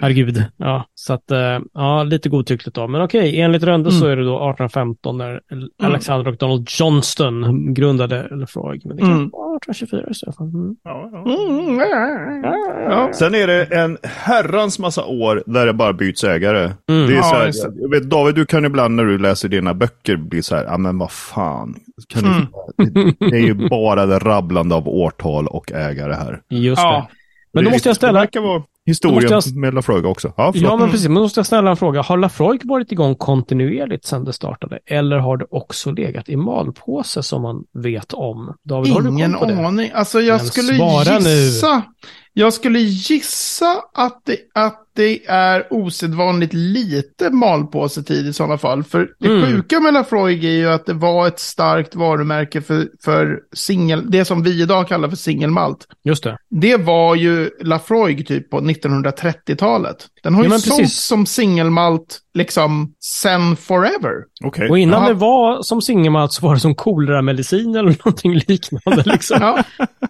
[0.02, 0.44] Herregud.
[0.58, 2.88] Ja, så att, eh, ja, lite godtyckligt då.
[2.88, 4.12] Men okej, enligt Rönde så Mm.
[4.12, 5.42] är det då 1815 när
[5.84, 8.82] Alexander och Donald Johnston grundade Lefroy.
[8.86, 9.30] Men det kan Mm.
[9.30, 10.48] vara 1824 i så fall.
[10.48, 10.76] Mm.
[10.84, 11.22] Ja, ja.
[11.24, 11.80] Mm,
[12.92, 13.10] ja.
[13.14, 16.60] Sen är det en herrans massa år där det bara byts ägare.
[16.90, 17.08] Mm.
[17.08, 19.74] Det är Ja, så här, jag vet, David, du kan ibland när du läser dina
[19.74, 21.76] böcker bli så här, ja men vad fan.
[22.08, 22.48] Kan Mm.
[22.94, 26.42] du, det är ju bara det rabblande av årtal och ägare här.
[26.50, 27.08] Just Ja.
[27.12, 27.16] det.
[27.54, 28.14] Men då måste jag ställa...
[28.14, 30.34] Det verkar vara historien måste med Lafroig också.
[30.38, 30.70] Ja, förlåt.
[30.72, 31.08] Ja, men precis.
[31.08, 32.02] Men då måste jag ställa en fråga.
[32.02, 34.80] Har Lafroig varit igång kontinuerligt sedan det startade?
[34.86, 38.54] Eller har det också legat i malpåse som man vet om?
[38.64, 39.68] David, har du Ingen på det?
[39.68, 39.92] aning.
[39.94, 41.30] Alltså jag Men skulle svara nu.
[41.30, 41.82] gissa.
[42.34, 48.84] Jag skulle gissa att det, att det är osedvanligt lite malpåsetid i sådana fall.
[48.84, 49.46] För det Mm.
[49.52, 54.26] sjuka med Lafroig är ju att det var ett starkt varumärke för, för singel, det
[54.26, 55.88] som vi idag kallar för singelmalt.
[56.04, 56.38] Just det.
[56.50, 59.96] Det var ju Lafroig typ på 1930-talet.
[60.24, 64.14] Den har Ja, ju sålts som singelmalt liksom sen forever.
[64.44, 64.70] Okej.
[64.70, 65.08] Och innan Ja.
[65.08, 69.04] det var som singelmalt så var det som koleramedicin eller någonting liknande.
[69.06, 69.38] Liksom.
[69.42, 69.58] Ja.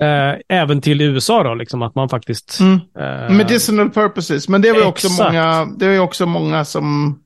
[0.05, 2.59] eh, även till USA då, liksom, att man faktiskt...
[2.59, 2.79] Mm.
[2.99, 5.33] eh, Medicinal purposes, men det var ju också Exakt.
[5.33, 7.19] många, det ju också många som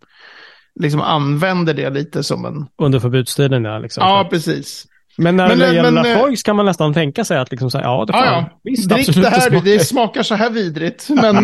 [0.79, 2.65] liksom använder det lite som en...
[2.81, 3.79] Under förbudstiden, ja.
[3.79, 4.03] Liksom.
[4.03, 4.85] Ja, precis.
[5.17, 7.77] men när Men, det gäller eh, Lafroig kan man nästan tänka sig att liksom, så
[7.77, 8.59] här, ja, det, fan, ja.
[8.63, 11.09] visst, Drick absolut, det här, smakar- det smakar så här vidrigt.
[11.09, 11.43] Men...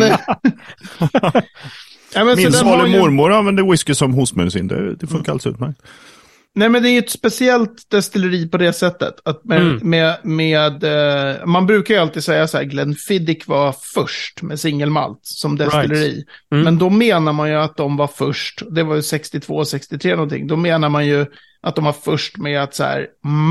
[2.14, 4.68] ja, men Min salig ju- mormor använde whisky som hostmedicin.
[4.68, 5.80] Det, det funkar alldeles utmärkt.
[6.54, 9.14] Nej, men det är ju ett speciellt destilleri på det sättet.
[9.24, 9.78] Att med, Mm.
[9.90, 15.20] med, med eh, man brukar ju alltid säga så här, Glenfiddich var först med singelmalt
[15.22, 16.24] som destilleri.
[16.52, 16.64] Mm.
[16.64, 20.46] Men då menar man ju att de var först, det var ju 62, 63 någonting,
[20.46, 21.26] då menar man ju
[21.62, 23.06] att de var först med att så här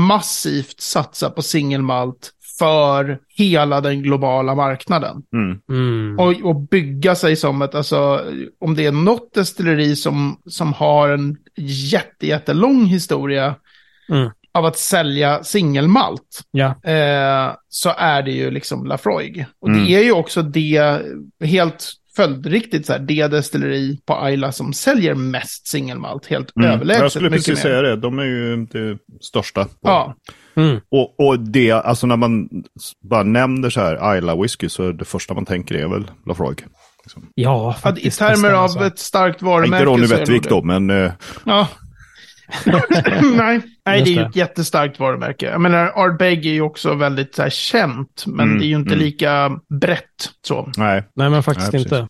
[0.08, 5.22] massivt satsa på singelmalt för hela den globala marknaden.
[5.34, 5.58] Mm.
[5.70, 6.18] Mm.
[6.18, 8.24] Och, och bygga sig som ett, alltså
[8.60, 11.36] om det är något destilleri som, som har en
[11.90, 13.54] jätte, jättelång historia
[14.10, 14.30] Mm.
[14.54, 16.66] av att sälja singelmalt, Ja.
[16.84, 19.46] eh, så är det ju liksom Lafroig.
[19.60, 19.84] Och Mm.
[19.84, 21.02] det är ju också det,
[21.44, 26.70] helt följdriktigt, så här, det destilleri på Ayla som säljer mest singelmalt, helt Mm.
[26.70, 27.54] överlägset Jag skulle precis mer.
[27.70, 27.96] säga det.
[27.96, 29.64] De är ju det största.
[29.64, 30.14] på- Ja,
[30.54, 30.80] Mm.
[30.90, 32.48] Och, och det, alltså när man
[33.10, 36.64] bara nämner så här Isla whisky så är det första man tänker är väl Lafroig.
[37.04, 37.22] Liksom.
[37.34, 38.18] Ja, att i faktiskt.
[38.18, 38.84] termer av alltså.
[38.86, 40.48] ett starkt Inte varumärke Ronny nog Wettvik det.
[40.48, 41.12] då, men eh,
[41.44, 41.68] Ja.
[43.36, 45.46] Nej, nej det är ju ett jättestarkt varumärke.
[45.46, 48.68] Jag menar, Art Beg är ju också väldigt så här, känt, men Mm, det är
[48.68, 49.04] ju inte mm.
[49.04, 50.72] lika brett så.
[50.76, 51.04] nej.
[51.14, 52.08] Nej, men faktiskt Nej, inte.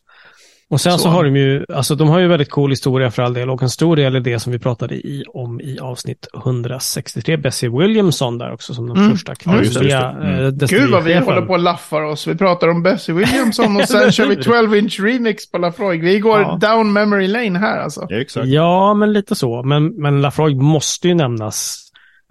[0.71, 0.99] Och sen så.
[0.99, 1.09] Så.
[1.09, 3.69] har de ju, alltså de har ju väldigt cool historia för all del och en
[3.71, 8.53] stor del är det som vi pratade i, om i avsnitt 163, Bessie Williamson där
[8.53, 9.11] också som den Mm.
[9.11, 10.11] första kvinnliga.
[10.11, 10.45] Mm.
[10.45, 12.27] eh, Gud vad vi håller på och laffar oss.
[12.27, 16.03] Vi pratar om Bessie Williamson och sen kör vi 12 inch remix på Lafroig.
[16.05, 16.59] Vi går Ja.
[16.61, 18.07] down memory lane här alltså.
[18.09, 18.47] Ja, exakt.
[18.47, 19.63] Ja, men lite så.
[19.63, 21.77] Men, men Lafroig måste ju nämnas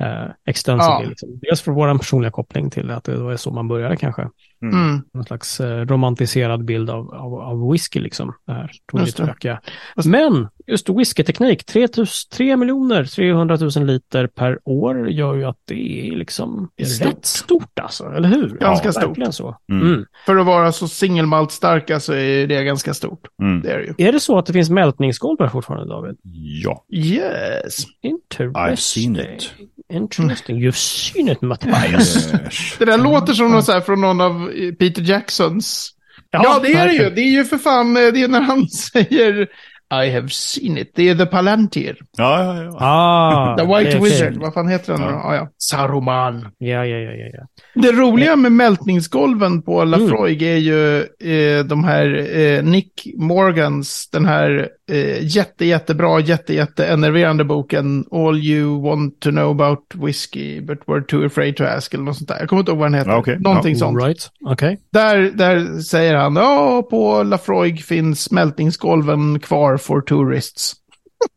[0.02, 1.04] eh, extensively.
[1.04, 1.10] Ja.
[1.10, 1.30] Liksom.
[1.41, 4.21] Dels för vår personliga koppling till att det var så man började kanske.
[4.62, 5.02] Mm.
[5.13, 8.34] Någon slags eh, romantiserad bild av, av, av whisky liksom.
[8.45, 8.72] Det här.
[9.95, 11.88] Fast- Men just whiskyteknik, 3,
[12.34, 16.88] 3 miljoner 300 000 liter per år gör ju att det är liksom Det är
[16.88, 17.08] stort.
[17.08, 18.49] rätt stort alltså, eller hur?
[18.49, 19.03] Ganska ja, stort.
[19.10, 19.58] Verkligen så.
[19.71, 19.88] Mm.
[19.88, 20.05] Mm.
[20.25, 23.27] För att vara så singelmalt starka så är det ganska stort.
[23.41, 23.62] Mm.
[23.62, 24.08] Det är det ju.
[24.08, 26.15] Är det så att det finns mältningsgolv här fortfarande, David?
[26.63, 27.86] Ja, Yes.
[28.01, 28.53] Interesting.
[28.53, 29.51] I've seen it.
[29.93, 30.58] Interesting.
[30.67, 30.71] You've
[31.12, 32.34] seen it, Mattias.
[32.34, 32.77] Yes.
[32.79, 35.95] Det där låter som något så här från någon av eh, Peter Jacksons.
[36.32, 37.10] Ja, Ja, det är det ju.
[37.10, 39.47] Det är ju för fan, eh, det är när han säger
[39.91, 40.91] I have seen it.
[40.95, 41.97] Det är The Palantir.
[42.17, 42.78] Ja, ja, ja.
[42.80, 43.99] Ah, The White.
[43.99, 44.34] Wizard.
[44.38, 45.02] Vad fan heter den?
[45.02, 45.21] Ja.
[45.25, 45.47] Ah, ja.
[45.58, 46.47] Saruman.
[46.58, 47.28] Ja, ja, ja, ja.
[47.34, 47.82] ja.
[47.82, 54.25] Det roliga med mältningsgolven på Lafroig är ju eh, de här eh, Nick Morgans, den
[54.25, 60.62] här eh, jätte, jättebra, jätte, jätte enerverande boken All you want to know about whiskey
[60.62, 62.39] but were too afraid to ask eller något sånt där.
[62.39, 63.15] Jag kommer inte ihåg vad den heter.
[63.17, 63.39] Okej.
[63.39, 64.04] Någonting Ja, sånt.
[64.04, 64.30] Right.
[64.45, 64.80] Okej.
[64.93, 70.76] Där, där säger han, ja, på Lafroig finns smältningsgolven kvar for tourists.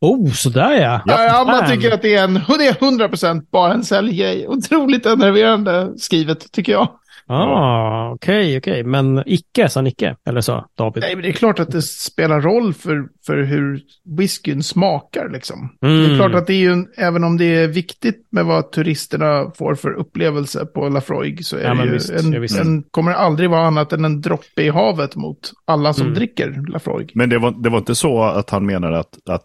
[0.00, 1.02] Oh, sådär ja.
[1.06, 1.44] Ja.
[1.46, 1.70] Fan.
[1.70, 4.48] tycker att det är, en, det är 100% bara en säljgrej.
[4.48, 6.88] Otroligt enerverande skrivet, tycker jag.
[7.26, 8.84] Ah, okej, okej.
[8.84, 10.16] Men icke, sa Nicke.
[10.28, 11.02] Eller så, David.
[11.02, 13.80] Nej, men det är klart att det spelar roll för, för hur
[14.18, 15.76] whiskyn smakar liksom.
[15.80, 16.10] Det Mm.
[16.10, 19.50] är klart att det är ju, en, även om det är viktigt med vad turisterna
[19.58, 22.60] får för upplevelse på Lafroig så är Ja, det ju visst, en, visst.
[22.60, 26.14] en, kommer aldrig vara annat än en droppe i havet mot alla som Mm.
[26.14, 27.12] dricker Lafroig.
[27.14, 29.42] Men det var, det var inte så att han menade att, att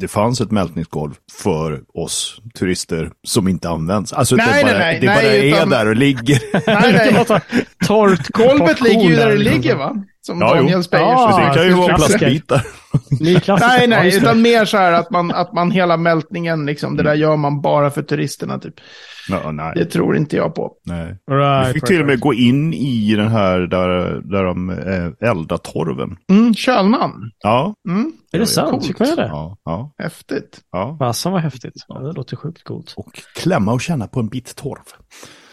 [0.00, 4.12] det fanns ett mältningsgolv för oss turister som inte används.
[4.12, 6.40] Alltså Nej, det bara, nej, nej, det bara nej, är utan- där och ligger.
[6.66, 6.92] Nej,
[7.28, 7.40] nej.
[7.86, 9.60] torrt Golvet ligger ju där det liksom.
[9.60, 10.04] ligger va?
[10.26, 10.62] Som Ja, jo.
[10.62, 12.62] Daniel Speyer Ja, det kan ju det vara plastbitar.
[13.60, 14.16] Nej, nej, det.
[14.16, 17.10] utan mer så här att man, att man hela mältningen, liksom, det Mm.
[17.10, 18.74] där gör man bara för turisterna typ.
[19.28, 19.72] Ja, nej.
[19.76, 20.72] Det tror inte jag på.
[20.86, 21.18] nej.
[21.30, 22.20] Right, Vi fick right, till och med right.
[22.22, 23.88] gå in i den här där,
[24.30, 26.16] där de eh, eldar torven.
[26.30, 27.30] Mm, Kölnan.
[27.42, 27.74] Ja.
[27.88, 28.70] Mm, Är det sant?
[28.70, 28.86] coolt.
[28.86, 29.26] Fick man det?
[29.26, 29.56] Ja.
[29.64, 30.60] ja, häftigt.
[30.72, 30.96] ja.
[30.98, 31.72] Fasen vad häftigt.
[31.88, 32.94] Ja, det låter sjukt coolt.
[32.96, 34.82] Och klämma och känna på en bit torv.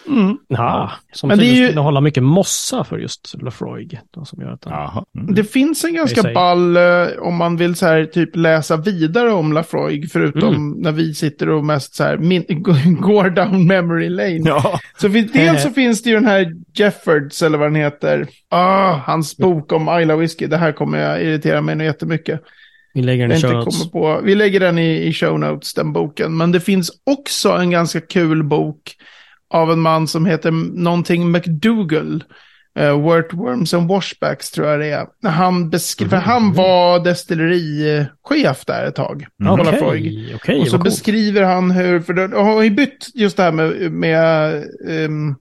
[0.08, 0.38] Mm.
[0.48, 4.00] Ja, som Men det är ju- skulle hålla mycket mossa för just Lafroig.
[4.12, 4.74] Då, som gör att den...
[4.74, 5.04] Jaha.
[5.20, 5.34] Mm.
[5.36, 9.54] Det finns en ganska ball eh, om man vill så här, typ läsa vidare om
[9.54, 10.72] Lafroig, förutom Mm.
[10.82, 12.44] när vi sitter och mest så här, min,
[13.02, 14.42] går down memory lane.
[14.46, 14.80] Ja.
[14.98, 18.28] Så finns, dels så finns det ju den här Jeffords, eller vad den heter.
[18.50, 20.48] Ah, hans bok om Isla Whisky.
[20.48, 22.42] Det här kommer jag irritera mig nu jättemycket.
[22.94, 23.92] Vi lägger den i show inte notes.
[23.92, 24.22] på.
[24.24, 26.38] Vi lägger den i, i show notes, den boken.
[26.38, 28.96] Men det finns också en ganska kul bok
[29.52, 32.24] av en man som heter någonting McDougall.
[32.80, 35.30] Uh, Wurtworms and Washbacks tror jag det är.
[35.30, 36.26] Han beskriver, Mhm.
[36.26, 39.26] han var destillerichef där ett tag.
[39.42, 39.54] Mm.
[39.54, 40.32] Okej, Lafroig.
[40.36, 43.92] okej, Och så beskriver han hur, för de har ju bytt just det här med,
[43.92, 44.54] med
[44.90, 45.36] ehm,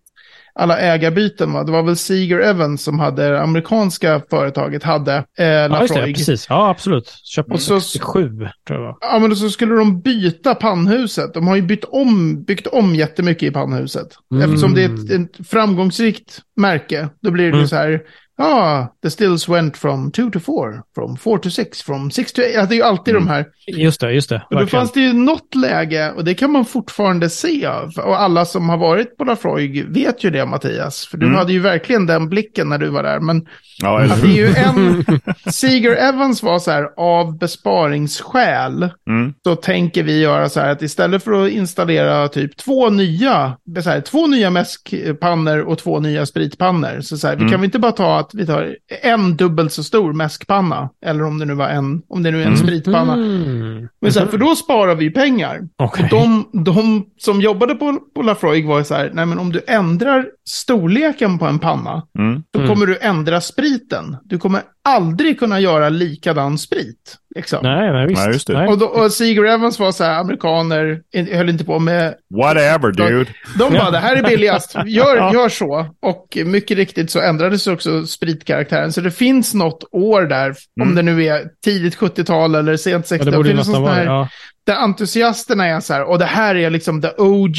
[0.55, 1.53] alla ägarbyten.
[1.53, 1.65] Va?
[1.65, 5.89] Det var väl Seeger Evans som hade, det amerikanska företaget hade eh, Ja, det.
[6.15, 6.47] Precis.
[6.49, 7.09] Ja, absolut.
[7.25, 8.31] Köpte Och så- 67,
[8.69, 8.97] tror jag.
[9.01, 11.35] Ja, men så skulle de byta pannhuset.
[11.35, 14.09] De har ju bytt om, byggt om jättemycket i pannhuset.
[14.35, 14.43] Mm.
[14.45, 15.11] Eftersom det är ett,
[15.41, 17.69] ett framgångsrikt märke, då blir det Mm.
[17.69, 18.01] så här,
[18.41, 22.43] ah, the stills went from two to four, from four to six, from six to
[22.43, 22.55] eight.
[22.55, 23.27] Ja, det är ju alltid Mm.
[23.27, 23.45] de här.
[23.67, 24.43] Just det, just det.
[24.51, 27.69] Och då fanns det ju något läge, och det kan man fortfarande se.
[27.97, 31.07] Och alla som har varit på Lafroig vet ju det, Mattias.
[31.07, 31.39] För du Mm.
[31.39, 33.21] hade ju verkligen den blicken när du var där.
[33.21, 33.47] Men
[33.83, 35.05] Ja, det är ju en...
[35.53, 39.35] Seeger Evans var så här, av besparingsskäl Mm.
[39.45, 43.91] så tänker vi göra så här att istället för att installera typ två nya, så
[43.91, 47.01] här, två nya mäskpannor och två nya spritpannor.
[47.01, 47.51] Så, så här, vi Mm.
[47.53, 50.91] kan vi inte bara ta att vi tar en dubbelt så stor mäskpanna.
[51.07, 52.59] Eller om det nu var en, om det nu är en Mm.
[52.67, 53.13] spritpanna.
[53.15, 53.89] Mm.
[54.01, 55.61] Men så här, för då sparar vi pengar.
[55.83, 59.61] Och de, de som jobbade på, på Lafroig var så här, nej men om du
[59.67, 62.43] ändrar storleken på en panna, Mm.
[62.51, 62.71] då Mm.
[62.75, 64.17] kommer du ändra spriten.
[64.25, 67.17] Du kommer aldrig kunna göra likadan sprit.
[67.35, 67.59] Liksom.
[67.63, 68.21] Nej, nej, visst.
[68.23, 68.53] Nej, just det.
[68.53, 68.69] Nej.
[68.69, 71.01] Och, då, och Seeger Evans var så här, amerikaner,
[71.37, 72.15] höll inte på med...
[72.43, 73.31] Whatever dude.
[73.59, 75.33] De bara, det här är billigast, gör, Ja.
[75.35, 75.87] gör så.
[76.03, 78.93] Och mycket riktigt så ändrades också spritkaraktären.
[78.93, 80.95] Så det finns något år där, om Mm.
[80.95, 83.19] det nu är tidigt 70-tal eller sent 60-tal.
[83.27, 84.29] Ja, det borde finns nästan vara ja.
[84.67, 87.57] där entusiasterna är så här, och det här är liksom the OG.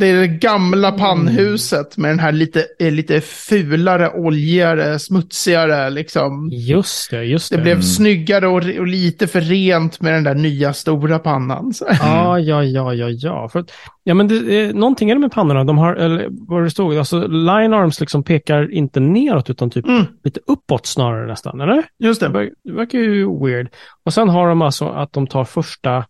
[0.00, 1.00] Det är det gamla Mm.
[1.00, 6.48] pannhuset med den här lite, eh, lite fulare, oljigare, smutsigare liksom.
[6.52, 7.56] Just det, just det.
[7.56, 7.82] Det blev Mm.
[7.82, 11.72] snyggare och, och lite för rent med den där nya stora pannan.
[11.74, 11.86] Så.
[12.00, 13.48] Ja, ja, ja, ja, ja.
[13.48, 13.64] För,
[14.04, 15.64] ja, men det, eh, någonting är det med pannorna.
[15.64, 19.86] De har, eller vad det stod, alltså line arms liksom pekar inte neråt utan typ
[19.86, 21.84] Mm, lite uppåt snarare nästan, eller?
[21.98, 23.68] just Det, det verkar ju weird.
[24.04, 26.04] Och sen har de alltså att de tar första,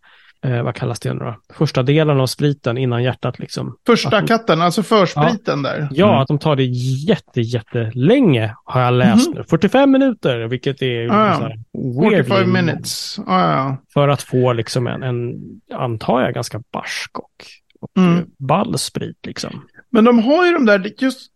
[0.45, 1.35] eh, vad kallas det nu då?
[1.53, 3.77] Första delen av spriten innan hjärtat liksom.
[3.85, 5.87] Första Att- katten, alltså förspriten där.
[5.91, 6.19] Ja, Mm.
[6.19, 6.63] att de tar det
[7.07, 9.37] jätte, jättelänge har jag läst Mhm.
[9.37, 9.43] nu.
[9.49, 11.35] 45 minuter, vilket är Ah, ja.
[11.37, 11.59] så här
[12.01, 13.15] weirdly 45 minutes.
[13.17, 13.77] Ja, ja.
[13.93, 15.33] För att få liksom en, en
[15.73, 17.45] antar jag, ganska barsk och,
[17.81, 18.25] och Mm.
[18.39, 19.63] ball sprit liksom.
[19.93, 21.31] Men de har ju de där, just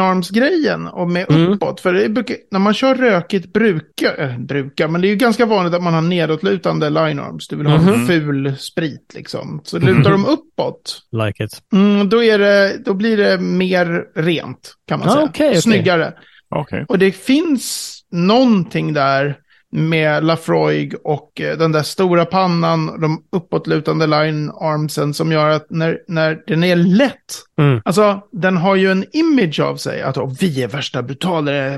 [0.00, 1.52] line-arms-grejen och med Mm.
[1.52, 1.80] uppåt.
[1.80, 5.46] För det brukar, när man kör rökigt brukar, äh, brukar, men det är ju ganska
[5.46, 7.48] vanligt att man har nedåtlutande line-arms.
[7.48, 8.06] Du vill ha en Mhm.
[8.06, 9.60] ful sprit liksom.
[9.64, 11.62] Så lutar de uppåt, Like it.
[11.72, 15.24] mm, då, är det, då blir det mer rent kan man Ah, säga.
[15.24, 15.62] okej.
[15.62, 16.12] Snyggare.
[16.48, 16.84] Okej.
[16.88, 19.36] Och det finns någonting där
[19.72, 25.66] med Lafroig och eh, den där stora pannan, de uppåtlutande line armsen som gör att
[25.70, 27.80] när, när den är lätt, Mm.
[27.84, 31.02] alltså den har ju en image av sig att "Åh, vi är värsta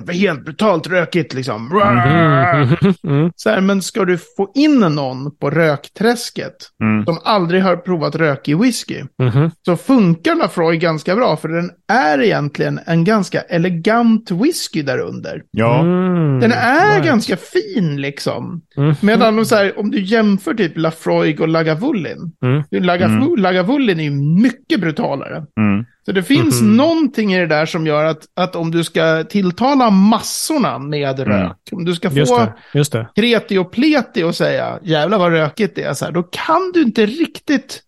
[0.08, 1.70] är helt brutalt rökigt liksom.
[1.72, 2.68] Mm.
[3.04, 3.32] Mm.
[3.36, 7.04] Så här, men ska du få in någon på rökträsket Mm.
[7.04, 9.50] som aldrig har provat rökig whisky, Mhm.
[9.66, 15.42] så funkar Lafroig ganska bra för den är egentligen en ganska elegant whisky där under.
[15.50, 15.80] Ja.
[15.80, 16.40] Mm.
[16.40, 17.06] Den är Right.
[17.06, 18.60] ganska fin liksom.
[18.76, 18.94] Mm.
[19.00, 22.32] Medan så här, om du jämför typ Lafroig och Lagavulin.
[22.44, 22.62] Mm.
[22.84, 23.36] Lagavulin, Mm.
[23.42, 24.10] Lagavulin är ju
[24.42, 25.44] mycket brutalare.
[25.72, 25.84] Mm.
[26.04, 26.76] Så det finns Mhm.
[26.76, 31.32] någonting i det där som gör att, att om du ska tilltala massorna med Mm.
[31.40, 33.08] rök, om du ska Just få det, just det.
[33.16, 36.82] kreti och pleti och säga jävlar vad rökigt det är, så här, då kan du
[36.82, 37.82] inte riktigt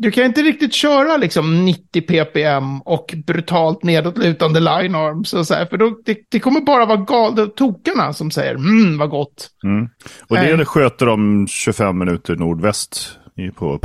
[0.00, 5.54] du kan inte riktigt köra liksom 90 ppm och brutalt nedåtlutande line arms och så
[5.54, 9.48] här, för då, det, det kommer bara vara galna tokarna som säger mm vad gott.
[9.64, 9.88] Mm.
[10.28, 13.10] Och det sköter de 25 minuter nordväst
[13.56, 13.78] på...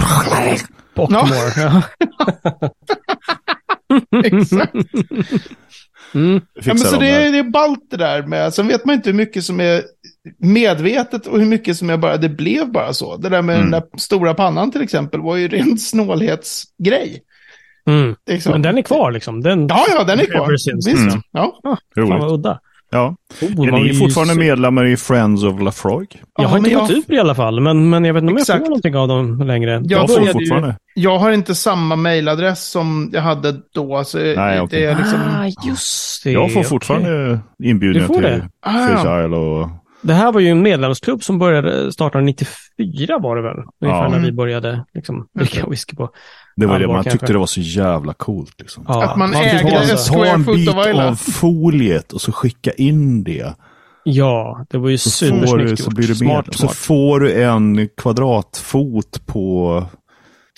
[0.96, 1.54] Bockmore.
[1.56, 1.82] Ja.
[4.26, 4.74] Exakt.
[6.16, 6.42] Mm.
[6.54, 8.96] Ja, men så de det, är- det är ballt det där med, sen vet man
[8.96, 9.84] inte hur mycket som är
[10.40, 13.18] medvetet och hur mycket som är bara, det blev bara så.
[13.18, 13.72] Det där med Mm.
[13.72, 17.24] den där stora pannan till exempel var ju ren snålhetsgrej.
[17.88, 18.16] Mm.
[18.30, 18.52] Liksom.
[18.52, 19.42] Men den är kvar liksom.
[19.42, 20.58] Den, Ja, ja, den är kvar.
[20.58, 21.04] Since, Visst.
[21.04, 21.22] liksom.
[21.32, 21.60] Ja.
[21.96, 22.60] Fan vad udda.
[22.94, 23.16] Ja.
[23.42, 26.22] Oh, Är ni fortfarande se- medlemmar i Friends of Lafroig?
[26.38, 28.22] Jag har Ja, inte men gått jag- ut i alla fall, men, men jag vet
[28.24, 28.60] inte om jag Exakt.
[28.60, 29.72] får någonting av dem längre.
[29.72, 30.76] Jag Jag får började ju- fortfarande.
[30.96, 34.04] Jag har inte samma mailadress som jag hade då.
[34.04, 34.86] Så Nej, det okej.
[34.86, 35.20] är liksom...
[35.40, 36.32] Ah, just det.
[36.32, 38.50] Jag får fortfarande inbjudningar Du får till det?
[38.66, 39.24] Ah, Fish ja.
[39.26, 39.70] Isle och...
[40.04, 43.58] Det här var ju en medlemsklubb som började starta 94 var det väl?
[43.82, 44.10] Ungefär Ja.
[44.10, 46.10] när vi började liksom, dricka whisky på.
[46.56, 47.12] Det var det man kanske.
[47.12, 48.56] tyckte det var så jävla coolt.
[48.60, 48.86] Liksom.
[48.88, 52.72] Ja, Att man fick ägde ha- en Ta en bit av foliet och så skicka
[52.72, 53.54] in det.
[54.04, 55.94] Ja, det var ju Så, får du, supersnyggt så gjort.
[55.96, 56.14] blir.
[56.14, 59.84] Smart, Så får du en kvadratfot på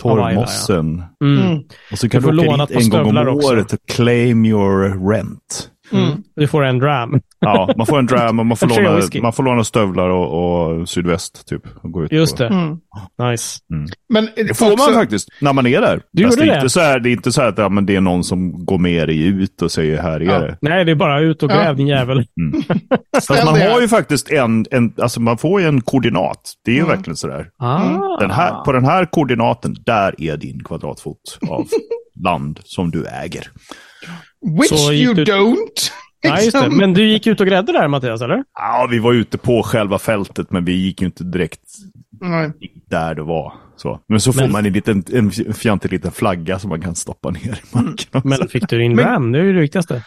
[0.02, 1.02] torvmossen.
[1.24, 1.46] Mm.
[1.46, 1.62] Mm.
[1.92, 3.48] Och så kan Du åka låna dit en gång om också.
[3.52, 5.70] året och claim your rent.
[5.92, 6.22] Mm.
[6.36, 7.20] Du får en dram.
[7.40, 10.28] Ja, man får en dram och man får, låna, man får låna stövlar och,
[10.80, 11.62] och sydväst typ.
[11.82, 12.42] Och gå ut Just på.
[12.42, 12.48] det.
[12.48, 12.78] Mm.
[13.30, 13.58] Nice.
[14.12, 16.00] Men Det får också, man faktiskt när man är där.
[16.12, 16.54] Du det, är det?
[16.56, 18.64] inte så här, det är inte så här att ja, men det är någon som
[18.64, 20.38] går med dig ut och säger här är Ja.
[20.38, 20.58] det.
[20.60, 21.54] Nej, det är bara ut och Ja.
[21.56, 22.24] gräv din jävel.
[23.14, 26.40] Fast man har ju faktiskt en, en, alltså man får ju en koordinat.
[26.64, 26.96] Det är ju Mm.
[26.96, 27.48] verkligen sådär.
[27.58, 28.20] Ah.
[28.20, 31.66] Den här, på den här koordinaten, där är din kvadratfot av
[32.24, 33.48] land som du äger.
[34.60, 35.90] Which you du- don't.
[36.20, 36.70] Ja, just det.
[36.70, 38.44] Men du gick ut och grädde där, Mattias, eller?
[38.54, 41.60] Ja, vi var ute på själva fältet, men vi gick ju inte direkt
[42.20, 42.50] Nej.
[42.90, 43.52] där det var.
[43.76, 44.00] Så.
[44.08, 47.30] Men så får Men- man en, liten, en fjantig liten flagga som man kan stoppa
[47.30, 47.90] ner i marken.
[48.12, 48.28] också.
[48.28, 49.32] Men fick du din Men- RAM?
[49.32, 50.02] Det är ju det viktigaste.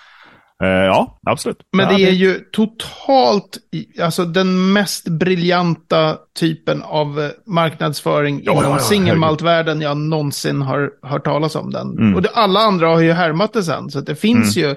[0.63, 1.57] Eh, ja, absolut.
[1.73, 3.57] Men Ja, det är ju totalt,
[4.01, 10.61] alltså den mest briljanta typen av eh, marknadsföring Ja, inom ja, ja, singelmaltvärlden jag någonsin
[10.61, 11.87] har hört talas om den.
[11.97, 12.15] Mm.
[12.15, 14.75] Och det, alla andra har ju härmat det sen, så det finns ju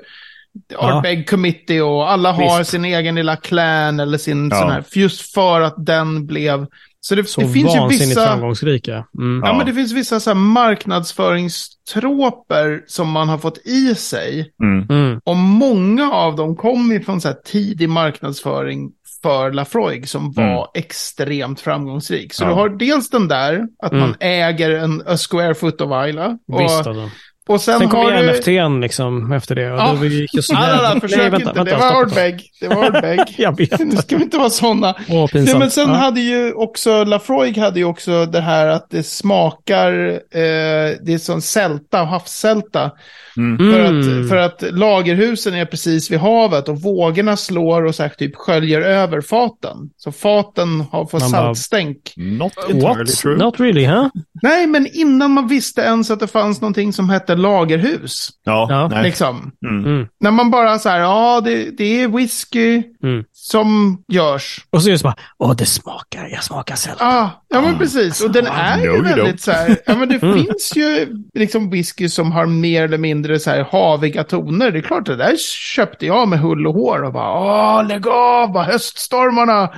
[0.78, 2.70] Ardbeg Committee och alla har Visst.
[2.70, 4.56] sin egen lilla clan eller sin Ja.
[4.60, 6.66] sån här, just för att den blev,
[7.04, 8.26] så det, Så det finns ju vissa...
[8.26, 9.04] framgångsrika.
[9.18, 9.40] Mm.
[9.44, 9.56] Ja, Ja.
[9.56, 14.52] men det finns vissa så här marknadsföringstroper som man har fått i sig.
[14.62, 14.86] Mm.
[14.90, 15.20] Mm.
[15.24, 18.90] Och många av dem kommer från så här tidig marknadsföring
[19.22, 22.34] för Lafroig som var extremt framgångsrik.
[22.34, 22.56] Så Mm.
[22.58, 22.64] Ja.
[22.64, 24.04] du har dels den där, att Mm.
[24.04, 26.38] man äger en a square foot of Isla.
[26.58, 27.10] Visst Och, alltså.
[27.48, 28.30] Och sen, Sen kom ju du...
[28.32, 29.72] NFT'n liksom efter det.
[29.72, 29.96] Och Ja.
[30.00, 31.44] då gick ju så Ah, nej, nej, Nej, försök vänta, inte.
[31.52, 32.02] vänta, det var.
[32.02, 32.50] Ardbeg.
[32.60, 33.20] Det var Ardbeg.
[33.38, 33.78] Jag vet.
[33.80, 34.94] nu ska vi inte vara sådana.
[35.08, 35.94] Åh, Nej, men sen ja.
[35.94, 41.18] hade ju också, Lafroig hade ju också det här att det smakar, eh, det är
[41.18, 42.90] som sälta, havssälta.
[43.34, 44.00] För, Mm.
[44.22, 48.36] att, för att lagerhusen är precis vid havet och vågorna slår och så här, typ
[48.36, 49.76] sköljer över faten.
[49.96, 52.12] Så faten har fått saltstänk.
[52.16, 53.06] Not entirely What?
[53.16, 53.36] true.
[53.36, 54.08] Not really, huh?
[54.42, 58.28] Nej, men innan man visste ens att det fanns någonting som hette lagerhus.
[58.44, 58.88] Ja, Ja.
[58.88, 59.02] nej.
[59.02, 59.52] Liksom.
[59.66, 59.84] Mm.
[59.84, 60.06] Mm.
[60.20, 63.24] När man bara så här, ja, det, det är whisky Mm.
[63.32, 64.64] som görs.
[64.70, 67.04] Och så är det så bara, åh det smakar, jag smakar sälta.
[67.06, 68.20] Ah, ja, men precis.
[68.24, 70.34] Och den är ju väldigt så här, ja men det Mm.
[70.44, 74.70] finns ju liksom whisky som har mer eller mindre så här haviga toner.
[74.70, 75.36] Det är klart, det där
[75.74, 79.70] köpte jag med hull och hår och bara, åh, lägg av, bara höststormarna.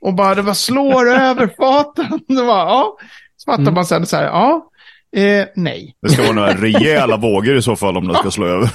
[0.00, 2.20] Och bara, det var slår över faten.
[2.28, 2.96] Det var, ja.
[3.36, 3.74] Så fattar Mm.
[3.74, 4.69] man sen så här, ja,
[5.16, 5.94] eh, nej.
[6.02, 8.70] Det ska vara några rejäla vågor i så fall om det ska slå över.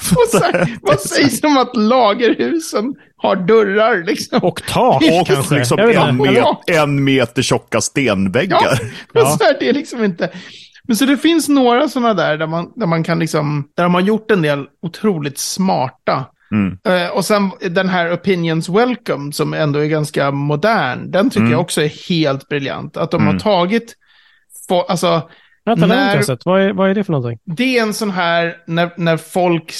[0.81, 4.39] Vad sägs om att lagerhusen har dörrar liksom?
[4.43, 5.55] Och tak Och kanske.
[5.55, 8.59] liksom en, met, en meter tjocka stenväggar.
[8.61, 8.77] Ja,
[9.13, 9.38] men Ja.
[9.38, 10.29] så här, det är liksom inte...
[10.88, 13.93] Men så det finns några sådana där där man, där man kan liksom, där de
[13.93, 16.25] har gjort en del otroligt smarta.
[16.51, 16.77] Mm.
[16.88, 21.51] Eh, och sen den här Opinions Welcome som ändå är ganska modern, den tycker Mm.
[21.51, 22.97] jag också är helt briljant.
[22.97, 23.39] Att de har Mm.
[23.41, 23.93] tagit,
[24.67, 25.29] få, alltså
[25.66, 26.45] Vänta, det har jag När- inte sett.
[26.45, 27.39] Vad är, vad är det för någonting?
[27.55, 29.74] det är en sån här, när, när folk,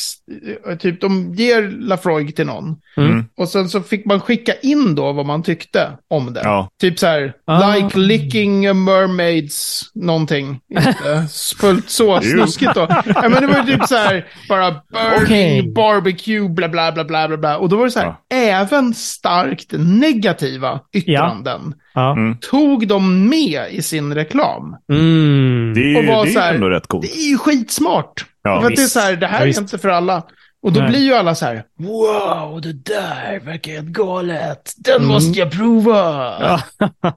[0.80, 2.76] typ de ger Lafroig till någon.
[2.98, 3.26] Mm.
[3.38, 6.42] Och sen så fick man skicka in då vad man tyckte om det.
[6.44, 6.70] Ja.
[6.82, 7.76] Typ så här, Ah.
[7.76, 10.60] like licking a mermaids någonting.
[10.70, 11.28] Inte
[11.60, 12.88] fullt så snuskigt då.
[13.06, 15.74] Ja, men det var ju typ så här, bara burning, Okej.
[15.76, 17.58] barbecue, bla bla bla bla bla bla.
[17.58, 22.12] Och då var det så här, även starkt negativa yttranden Ja.
[22.12, 22.38] Mm.
[22.38, 24.76] tog de med i sin reklam.
[24.92, 25.74] Mm.
[25.76, 27.02] Det, Och är- var det så här- är ändå rätt coolt.
[27.06, 28.26] Det är ju skitsmart.
[28.44, 30.24] Ja, för att det är så här, det här Ja, är inte för alla.
[30.64, 30.90] Och då Nej.
[30.90, 34.74] blir ju alla så här, wow, det där verkar helt galet.
[34.78, 36.34] Den måste jag prova.
[36.40, 36.62] Ja.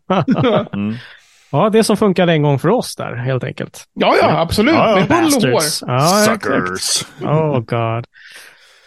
[0.73, 0.97] Mm.
[1.53, 3.85] ja, det som funkade en gång för oss där, helt enkelt.
[3.95, 4.75] Ja, ja, absolut.
[4.75, 5.07] Ja, ja.
[5.09, 5.53] Med hull och hår.
[5.53, 5.83] Bastards.
[5.87, 6.09] Ja.
[6.09, 7.05] Suckers.
[7.23, 8.05] Oh god.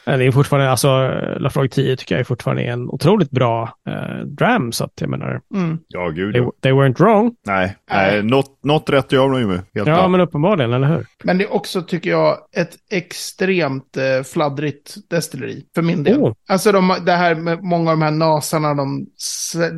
[0.05, 0.87] Men Det är fortfarande, alltså
[1.39, 5.41] Lafroig 10 tycker jag är fortfarande en otroligt bra eh, dram, så att jag menar,
[5.53, 5.77] Mm.
[5.87, 6.33] Ja, gud.
[6.33, 7.31] they, they weren't wrong.
[7.47, 9.55] Nej, nej något, något rätt gör de ju med.
[9.55, 10.11] Helt Ja, klart.
[10.11, 11.05] men uppenbarligen, eller hur?
[11.23, 15.65] Men det är också, tycker jag, ett extremt eh, fladdrigt destilleri.
[15.75, 16.17] För min del.
[16.17, 16.33] Oh.
[16.49, 19.07] Alltså de, det här med många av de här nasarna de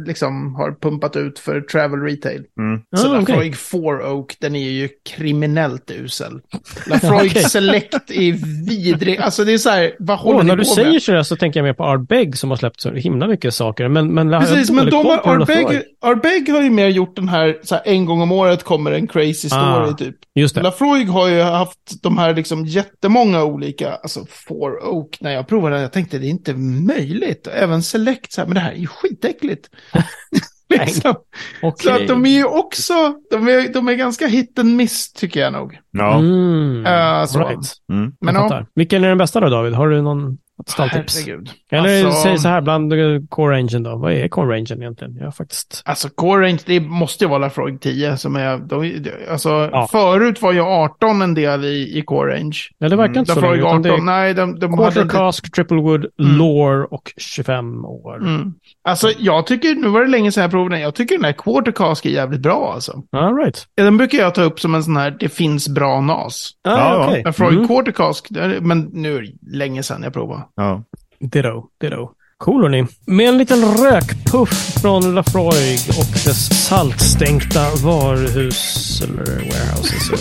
[0.06, 2.44] liksom har pumpat ut för travel retail.
[2.60, 2.82] Mm.
[2.96, 3.20] Så Ah.
[3.20, 6.42] Lafroig 4 Oak, den är ju kriminellt usel.
[6.88, 7.44] Lafroig Okej.
[7.44, 9.18] Select är vidrig.
[9.18, 11.66] Alltså det är så här, vad håller Oh, när du säger så, så tänker jag
[11.66, 13.88] mer på Ardbeg som har släppt så himla mycket saker.
[13.88, 15.18] Men, men Precis, men de har.
[15.18, 18.92] Ardbeg, Ardbeg har ju mer gjort den här, så här, en gång om året kommer
[18.92, 19.94] en crazy story Ah.
[19.98, 20.16] typ.
[20.36, 20.62] Just det.
[20.62, 25.76] Lafroig har ju haft de här liksom jättemånga olika, alltså Four Oak, när jag provade
[25.76, 26.54] den, jag tänkte det är inte
[26.88, 27.48] möjligt.
[27.54, 29.70] Även Select, så här, men det här är ju skitäckligt.
[30.86, 31.16] liksom.
[31.62, 31.86] Okej.
[31.86, 32.94] Så att de är ju också,
[33.32, 35.80] de är, de är ganska hit and miss tycker jag nog.
[35.92, 36.20] Ja.
[36.20, 36.86] Mm.
[36.86, 37.40] Eh, så.
[37.40, 37.74] right.
[37.92, 38.12] Mm.
[38.22, 38.68] Men jag ja, fattar.
[38.76, 39.74] Vilken är den bästa då, David?
[39.74, 40.38] Har du någon
[40.70, 41.16] stalltips?
[41.26, 41.50] herregud.
[41.72, 42.94] Eller Alltså- säg så här, bland
[43.30, 43.96] Core Engine då.
[43.98, 45.16] Vad är Core Engine egentligen?
[45.16, 45.82] Jag faktiskt...
[45.86, 49.88] Alltså Core Range, det måste ju vara Lafroig 10 som är, de, alltså Ja.
[49.92, 52.58] förut var ju 18 en del i, i Core Range.
[52.78, 55.16] Ja, det verkar inte så utan 18, det är nej, de, de hade Quarter inte...
[55.16, 56.38] Cask, Triple Wood, Mm.
[56.38, 58.18] Lore och 25 år.
[58.18, 58.54] Mm.
[58.84, 61.32] Alltså jag tycker, nu var det länge sedan jag provade den, jag tycker den här
[61.34, 63.04] Quarter Cask är jävligt bra alltså.
[63.12, 63.68] All right.
[63.76, 66.52] Ja, Den brukar jag ta upp som en sån här, det finns bra nas.
[66.68, 67.24] Ah, Ja, okej.
[67.26, 67.68] Lafroig Mm.
[67.68, 68.28] Quarter Cask,
[68.62, 70.42] men nu är det länge sedan jag provade.
[70.56, 70.84] Ja.
[71.20, 72.10] Ditto, ditto.
[72.38, 72.86] Cool hörni.
[73.06, 79.02] Med en liten rökpuff från Lafroig och dess saltstänkta varuhus...
[79.02, 80.12] Eller warehouses.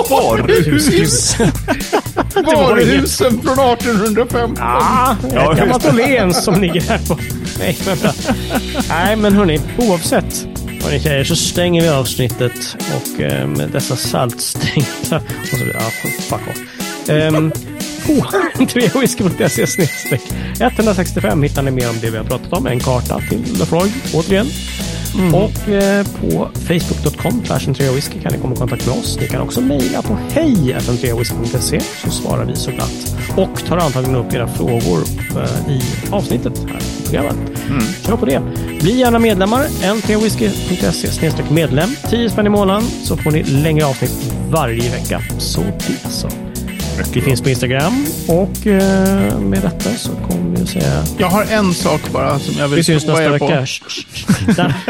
[0.10, 1.36] Varuhus?
[2.34, 4.60] Varuhusen från 1850.
[4.64, 7.18] Ah, ett gammalt Åhléns som ligger här på...
[7.58, 8.12] Nej, vänta.
[8.88, 10.46] Nej, men hörni, oavsett
[10.82, 15.16] Hörni tjejer, så stänger vi avsnittet och eh, med dessa saltstänkta...
[15.16, 15.80] Och så, ja,
[16.28, 16.58] fuck off.
[17.08, 17.52] Um,
[18.06, 20.22] på treawhisky.se snedstreck
[20.60, 22.66] 165 hittar ni mer om det vi har pratat om.
[22.66, 24.46] En karta till Lafroig, återigen.
[25.14, 25.34] Mm.
[25.34, 27.42] Och eh, på facebook.com
[27.94, 29.18] whisky kan ni komma i kontakt med oss.
[29.20, 33.16] Ni kan också mejla på hej.treawhisky.se så svarar vi så glatt.
[33.36, 35.04] Och tar antagligen upp era frågor
[35.36, 37.36] eh, i avsnittet här i programmet.
[37.68, 37.82] Mm.
[38.06, 38.42] Kör på det.
[38.80, 39.64] Bli gärna medlemmar.
[39.64, 41.90] n3whisky.se medlem.
[42.10, 45.22] 10 spänn i månaden så får ni längre avsnitt varje vecka.
[45.38, 46.51] Så det så.
[47.14, 47.92] Vi finns på Instagram
[48.28, 51.04] och eh, med detta så kommer vi att säga...
[51.18, 53.66] Jag har en sak bara som jag vill Vi syns nästa vecka.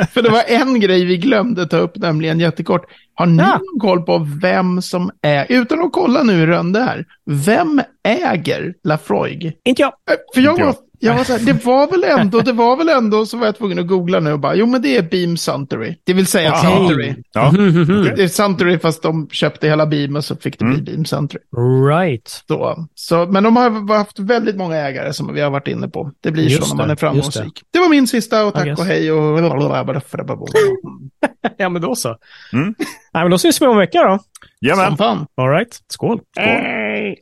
[0.13, 2.83] För det var en grej vi glömde ta upp, nämligen jättekort.
[3.15, 3.61] Har ni ja.
[3.81, 9.53] koll på vem som är, utan att kolla nu i Rönde här, vem äger Lafroig?
[9.65, 9.89] Inte jag.
[9.89, 12.89] Eh, för jag var jag var så här, det var väl ändå, det var väl
[12.89, 15.37] ändå, så var jag tvungen att googla nu och bara, jo men det är Beam
[15.37, 15.97] Suntory.
[16.05, 16.71] Det vill säga okay.
[16.71, 17.15] Suntory.
[17.33, 17.49] Ja.
[17.49, 18.15] Okay.
[18.17, 20.85] Det är Suntory fast de köpte hela Beam och så fick det bli mm.
[20.85, 21.43] Beam Suntory.
[21.89, 22.43] Right.
[22.49, 26.13] Så, så, men de har haft väldigt många ägare som vi har varit inne på.
[26.21, 27.55] Det blir just så när man är framgångsrik.
[27.55, 27.79] Det.
[27.79, 27.79] det.
[27.79, 29.39] var min sista och tack och hej och...
[31.57, 32.17] ja men då så.
[32.53, 32.75] Mm.
[33.15, 34.19] Nej men då ses vi om en vecka då.
[34.61, 35.27] Jajamän.
[35.37, 35.81] All right.
[35.89, 36.21] Skål.
[36.37, 36.45] Skål.
[36.45, 37.17] Hey.